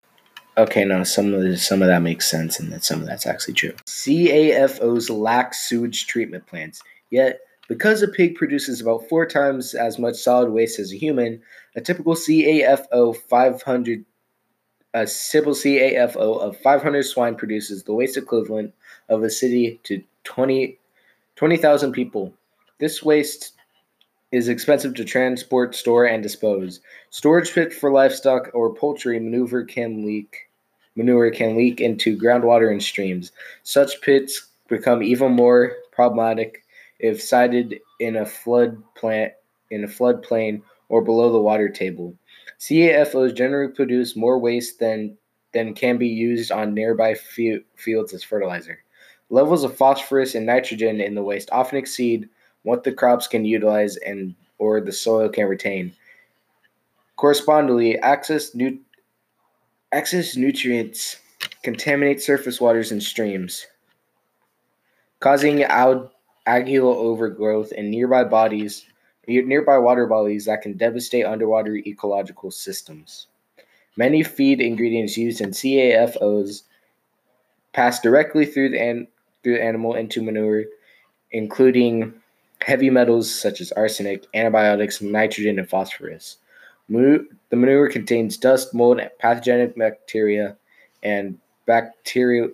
Okay, 0.56 0.84
now 0.84 1.02
some 1.02 1.34
of 1.34 1.42
this, 1.42 1.66
some 1.66 1.82
of 1.82 1.88
that 1.88 2.02
makes 2.02 2.30
sense, 2.30 2.60
and 2.60 2.72
that 2.72 2.84
some 2.84 3.00
of 3.00 3.06
that's 3.06 3.26
actually 3.26 3.54
true. 3.54 3.72
CAFOs 3.86 5.10
lack 5.10 5.52
sewage 5.52 6.06
treatment 6.06 6.46
plants, 6.46 6.80
yet 7.10 7.40
because 7.66 8.02
a 8.02 8.08
pig 8.08 8.36
produces 8.36 8.80
about 8.80 9.08
four 9.08 9.26
times 9.26 9.74
as 9.74 9.98
much 9.98 10.14
solid 10.14 10.50
waste 10.50 10.78
as 10.78 10.92
a 10.92 10.96
human, 10.96 11.42
a 11.74 11.80
typical 11.80 12.14
CAFO 12.14 13.16
500 13.16 14.04
a 14.94 15.06
typical 15.06 15.54
CAFO 15.54 16.40
of 16.40 16.56
500 16.58 17.02
swine 17.02 17.34
produces 17.34 17.82
the 17.82 17.92
waste 17.92 18.16
equivalent 18.16 18.72
of 19.08 19.22
a 19.22 19.30
city 19.30 19.80
to 19.84 20.02
20 20.24 20.78
20,000 21.36 21.92
people. 21.92 22.32
This 22.78 23.02
waste 23.02 23.54
is 24.30 24.48
expensive 24.48 24.94
to 24.94 25.04
transport, 25.04 25.74
store, 25.74 26.06
and 26.06 26.22
dispose. 26.22 26.80
Storage 27.10 27.52
pits 27.52 27.76
for 27.76 27.90
livestock 27.90 28.50
or 28.54 28.74
poultry 28.74 29.18
maneuver 29.18 29.64
can 29.64 30.06
leak 30.06 30.48
manure 30.96 31.30
can 31.30 31.56
leak 31.56 31.80
into 31.80 32.16
groundwater 32.16 32.70
and 32.70 32.82
streams. 32.82 33.32
Such 33.64 34.00
pits 34.00 34.48
become 34.68 35.02
even 35.02 35.32
more 35.32 35.72
problematic 35.92 36.62
if 37.00 37.20
sited 37.20 37.80
in 37.98 38.16
a 38.16 38.26
flood 38.26 38.80
plant 38.94 39.32
in 39.70 39.82
a 39.82 39.88
floodplain 39.88 40.62
or 40.88 41.02
below 41.02 41.32
the 41.32 41.40
water 41.40 41.68
table. 41.68 42.14
CAFOs 42.60 43.34
generally 43.34 43.72
produce 43.72 44.16
more 44.16 44.38
waste 44.38 44.78
than 44.78 45.16
than 45.52 45.74
can 45.74 45.98
be 45.98 46.08
used 46.08 46.50
on 46.50 46.74
nearby 46.74 47.14
fields 47.14 48.12
as 48.12 48.24
fertilizer. 48.24 48.80
Levels 49.30 49.62
of 49.62 49.76
phosphorus 49.76 50.34
and 50.34 50.44
nitrogen 50.44 51.00
in 51.00 51.14
the 51.14 51.22
waste 51.22 51.48
often 51.52 51.78
exceed 51.78 52.28
what 52.62 52.82
the 52.82 52.92
crops 52.92 53.28
can 53.28 53.44
utilize 53.44 53.96
and 53.98 54.34
or 54.58 54.80
the 54.80 54.92
soil 54.92 55.28
can 55.28 55.46
retain. 55.46 55.94
Correspondingly, 57.16 57.98
excess, 58.02 58.54
nu- 58.54 58.80
excess 59.92 60.36
nutrients 60.36 61.16
contaminate 61.62 62.20
surface 62.20 62.60
waters 62.60 62.90
and 62.90 63.02
streams, 63.02 63.66
causing 65.20 65.58
algal 65.58 66.10
overgrowth 66.46 67.72
in 67.72 67.90
nearby 67.90 68.24
bodies 68.24 68.84
nearby 69.26 69.78
water 69.78 70.06
bodies 70.06 70.44
that 70.46 70.62
can 70.62 70.76
devastate 70.76 71.24
underwater 71.24 71.76
ecological 71.76 72.50
systems. 72.50 73.26
Many 73.96 74.22
feed 74.22 74.60
ingredients 74.60 75.16
used 75.16 75.40
in 75.40 75.50
CAFOs 75.50 76.62
pass 77.72 78.00
directly 78.00 78.46
through 78.46 78.70
the, 78.70 78.80
an- 78.80 79.08
through 79.42 79.54
the 79.54 79.62
animal 79.62 79.94
into 79.94 80.22
manure, 80.22 80.64
including 81.30 82.14
heavy 82.62 82.90
metals 82.90 83.32
such 83.32 83.60
as 83.60 83.72
arsenic, 83.72 84.24
antibiotics, 84.34 85.02
nitrogen, 85.02 85.58
and 85.58 85.68
phosphorus. 85.68 86.38
the 86.88 87.26
manure 87.52 87.88
contains 87.88 88.36
dust, 88.36 88.74
mold, 88.74 89.00
pathogenic 89.18 89.76
bacteria, 89.76 90.56
and 91.02 91.38
bacterial, 91.66 92.50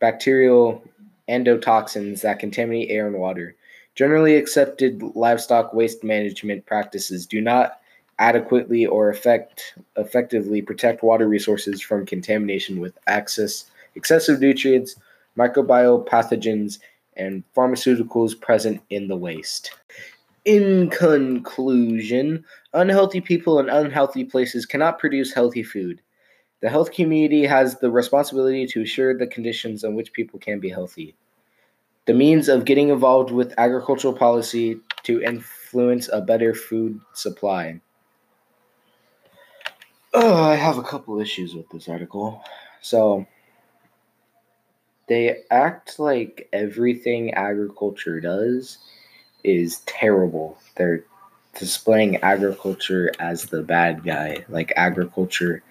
bacterial 0.00 0.82
endotoxins 1.28 2.22
that 2.22 2.38
contaminate 2.38 2.90
air 2.90 3.06
and 3.06 3.16
water. 3.16 3.54
Generally 3.96 4.36
accepted 4.36 5.02
livestock 5.14 5.72
waste 5.72 6.04
management 6.04 6.66
practices 6.66 7.26
do 7.26 7.40
not 7.40 7.80
adequately 8.18 8.84
or 8.84 9.08
effect, 9.08 9.74
effectively 9.96 10.60
protect 10.60 11.02
water 11.02 11.26
resources 11.26 11.80
from 11.80 12.04
contamination 12.04 12.78
with 12.78 12.98
access, 13.06 13.70
excessive 13.94 14.38
nutrients, 14.38 14.96
microbial 15.38 16.06
pathogens, 16.06 16.78
and 17.16 17.42
pharmaceuticals 17.56 18.38
present 18.38 18.82
in 18.90 19.08
the 19.08 19.16
waste. 19.16 19.70
In 20.44 20.90
conclusion, 20.90 22.44
unhealthy 22.74 23.22
people 23.22 23.58
in 23.58 23.70
unhealthy 23.70 24.24
places 24.24 24.66
cannot 24.66 24.98
produce 24.98 25.32
healthy 25.32 25.62
food. 25.62 26.02
The 26.60 26.68
health 26.68 26.92
community 26.92 27.46
has 27.46 27.78
the 27.78 27.90
responsibility 27.90 28.66
to 28.66 28.82
assure 28.82 29.16
the 29.16 29.26
conditions 29.26 29.84
in 29.84 29.94
which 29.94 30.12
people 30.12 30.38
can 30.38 30.60
be 30.60 30.68
healthy 30.68 31.14
the 32.06 32.14
means 32.14 32.48
of 32.48 32.64
getting 32.64 32.88
involved 32.88 33.30
with 33.30 33.52
agricultural 33.58 34.14
policy 34.14 34.78
to 35.02 35.20
influence 35.22 36.08
a 36.12 36.20
better 36.20 36.54
food 36.54 37.00
supply. 37.12 37.80
Uh, 40.14 40.42
I 40.44 40.54
have 40.54 40.78
a 40.78 40.82
couple 40.82 41.20
issues 41.20 41.54
with 41.54 41.68
this 41.70 41.88
article. 41.88 42.42
So, 42.80 43.26
they 45.08 45.42
act 45.50 45.98
like 45.98 46.48
everything 46.52 47.34
agriculture 47.34 48.20
does 48.20 48.78
is 49.44 49.80
terrible. 49.80 50.58
They're 50.76 51.04
displaying 51.58 52.16
agriculture 52.18 53.12
as 53.18 53.44
the 53.44 53.62
bad 53.62 54.04
guy. 54.04 54.44
Like, 54.48 54.72
agriculture 54.76 55.62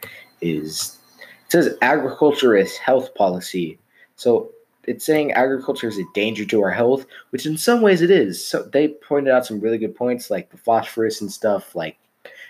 is. 0.42 1.00
It 1.46 1.52
says 1.52 1.78
agriculture 1.82 2.56
is 2.56 2.78
health 2.78 3.16
policy. 3.16 3.80
So, 4.16 4.52
it's 4.88 5.06
saying 5.06 5.32
agriculture 5.32 5.88
is 5.88 5.98
a 5.98 6.04
danger 6.14 6.46
to 6.46 6.62
our 6.64 6.72
health, 6.72 7.06
which 7.32 7.46
in 7.46 7.58
some 7.58 7.82
ways 7.82 8.02
it 8.02 8.12
is. 8.12 8.44
So 8.44 8.64
they 8.64 8.90
pointed 8.90 9.34
out 9.34 9.46
some 9.46 9.60
really 9.60 9.78
good 9.78 9.96
points, 9.96 10.30
like 10.30 10.50
the 10.50 10.58
phosphorus 10.58 11.22
and 11.22 11.32
stuff. 11.32 11.76
Like 11.76 11.98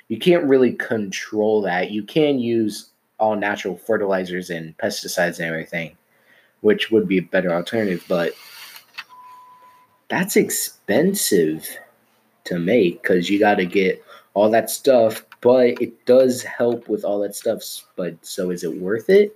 you 0.08 0.18
can't 0.18 0.46
really 0.46 0.74
control 0.74 1.62
that. 1.62 1.92
You 1.92 2.04
can 2.04 2.40
use 2.40 2.90
all 3.20 3.36
natural 3.36 3.78
fertilizers 3.78 4.50
and 4.50 4.78
pesticides 4.78 5.40
and 5.40 5.48
everything, 5.48 5.96
which 6.62 6.92
would 6.92 7.08
be 7.08 7.18
a 7.18 7.24
better 7.24 7.54
alternative, 7.54 8.04
but 8.08 8.34
that's 10.10 10.36
expensive 10.36 11.68
to 12.44 12.60
make 12.60 13.02
because 13.02 13.30
you 13.30 13.40
got 13.40 13.56
to 13.56 13.66
get 13.66 14.04
all 14.34 14.50
that 14.52 14.70
stuff. 14.70 15.26
But 15.42 15.82
it 15.82 16.06
does 16.06 16.44
help 16.44 16.88
with 16.88 17.04
all 17.04 17.20
that 17.22 17.36
stuff. 17.36 17.64
But 17.96 18.24
so 18.26 18.50
is 18.50 18.64
it 18.64 18.76
worth 18.78 19.10
it? 19.10 19.36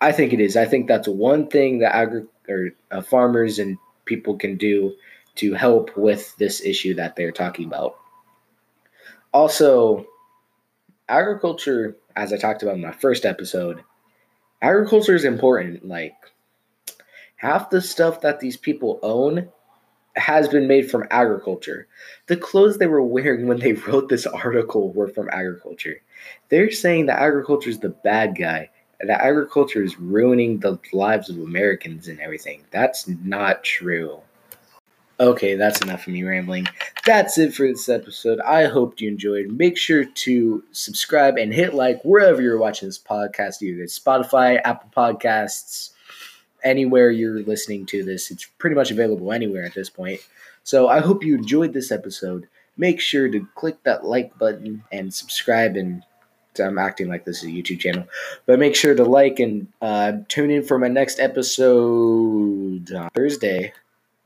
I 0.00 0.12
think 0.12 0.32
it 0.32 0.40
is. 0.40 0.56
I 0.56 0.64
think 0.64 0.86
that's 0.86 1.08
one 1.08 1.48
thing 1.48 1.78
that 1.78 1.94
agri- 1.94 2.26
or 2.48 2.70
uh, 2.90 3.00
farmers 3.00 3.58
and 3.58 3.78
people 4.04 4.36
can 4.36 4.56
do 4.56 4.94
to 5.36 5.54
help 5.54 5.96
with 5.96 6.36
this 6.36 6.62
issue 6.62 6.94
that 6.94 7.16
they're 7.16 7.32
talking 7.32 7.66
about. 7.66 7.96
Also, 9.32 10.06
agriculture, 11.08 11.96
as 12.16 12.32
I 12.32 12.36
talked 12.36 12.62
about 12.62 12.76
in 12.76 12.82
my 12.82 12.92
first 12.92 13.24
episode, 13.24 13.82
agriculture 14.62 15.14
is 15.14 15.24
important. 15.24 15.86
Like 15.86 16.14
half 17.36 17.70
the 17.70 17.80
stuff 17.80 18.20
that 18.20 18.40
these 18.40 18.56
people 18.56 19.00
own 19.02 19.48
has 20.16 20.48
been 20.48 20.68
made 20.68 20.88
from 20.90 21.04
agriculture. 21.10 21.88
The 22.26 22.36
clothes 22.36 22.78
they 22.78 22.86
were 22.86 23.02
wearing 23.02 23.48
when 23.48 23.58
they 23.58 23.72
wrote 23.72 24.08
this 24.08 24.26
article 24.26 24.92
were 24.92 25.08
from 25.08 25.28
agriculture. 25.32 26.00
They're 26.48 26.70
saying 26.70 27.06
that 27.06 27.20
agriculture 27.20 27.70
is 27.70 27.80
the 27.80 27.88
bad 27.88 28.36
guy 28.38 28.70
that 29.00 29.20
agriculture 29.20 29.82
is 29.82 29.98
ruining 29.98 30.58
the 30.58 30.78
lives 30.92 31.30
of 31.30 31.38
Americans 31.38 32.08
and 32.08 32.20
everything. 32.20 32.62
That's 32.70 33.08
not 33.08 33.64
true. 33.64 34.20
Okay, 35.20 35.54
that's 35.54 35.80
enough 35.80 36.06
of 36.06 36.12
me 36.12 36.24
rambling. 36.24 36.66
That's 37.06 37.38
it 37.38 37.54
for 37.54 37.68
this 37.68 37.88
episode. 37.88 38.40
I 38.40 38.64
hope 38.64 39.00
you 39.00 39.08
enjoyed. 39.08 39.46
Make 39.46 39.78
sure 39.78 40.04
to 40.04 40.64
subscribe 40.72 41.36
and 41.36 41.54
hit 41.54 41.72
like 41.72 42.02
wherever 42.02 42.42
you're 42.42 42.58
watching 42.58 42.88
this 42.88 42.98
podcast, 42.98 43.62
either 43.62 43.84
Spotify, 43.84 44.60
Apple 44.64 44.90
Podcasts, 44.94 45.90
anywhere 46.64 47.10
you're 47.10 47.42
listening 47.42 47.86
to 47.86 48.02
this. 48.02 48.32
It's 48.32 48.46
pretty 48.58 48.74
much 48.74 48.90
available 48.90 49.30
anywhere 49.30 49.64
at 49.64 49.74
this 49.74 49.88
point. 49.88 50.20
So 50.64 50.88
I 50.88 50.98
hope 50.98 51.22
you 51.22 51.36
enjoyed 51.36 51.74
this 51.74 51.92
episode. 51.92 52.48
Make 52.76 52.98
sure 52.98 53.28
to 53.28 53.46
click 53.54 53.84
that 53.84 54.04
like 54.04 54.36
button 54.36 54.82
and 54.90 55.14
subscribe. 55.14 55.76
And 55.76 56.02
I'm 56.60 56.78
acting 56.78 57.08
like 57.08 57.24
this 57.24 57.38
is 57.38 57.44
a 57.44 57.52
YouTube 57.52 57.80
channel, 57.80 58.06
but 58.46 58.58
make 58.58 58.74
sure 58.74 58.94
to 58.94 59.04
like 59.04 59.38
and 59.40 59.68
uh, 59.80 60.12
tune 60.28 60.50
in 60.50 60.62
for 60.64 60.78
my 60.78 60.88
next 60.88 61.18
episode 61.20 62.92
on 62.92 63.10
Thursday, 63.10 63.72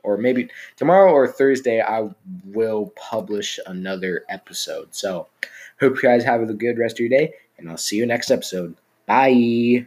or 0.03 0.17
maybe 0.17 0.49
tomorrow 0.75 1.11
or 1.11 1.27
Thursday. 1.27 1.81
I 1.81 2.09
will 2.45 2.93
publish 2.95 3.59
another 3.65 4.25
episode. 4.29 4.89
So 4.95 5.27
hope 5.79 5.95
you 5.95 6.01
guys 6.01 6.23
have 6.23 6.41
a 6.41 6.53
good 6.53 6.77
rest 6.77 6.95
of 6.95 6.99
your 7.01 7.09
day, 7.09 7.33
and 7.57 7.69
I'll 7.69 7.77
see 7.77 7.97
you 7.97 8.05
next 8.05 8.31
episode. 8.31 8.75
Bye. 9.05 9.77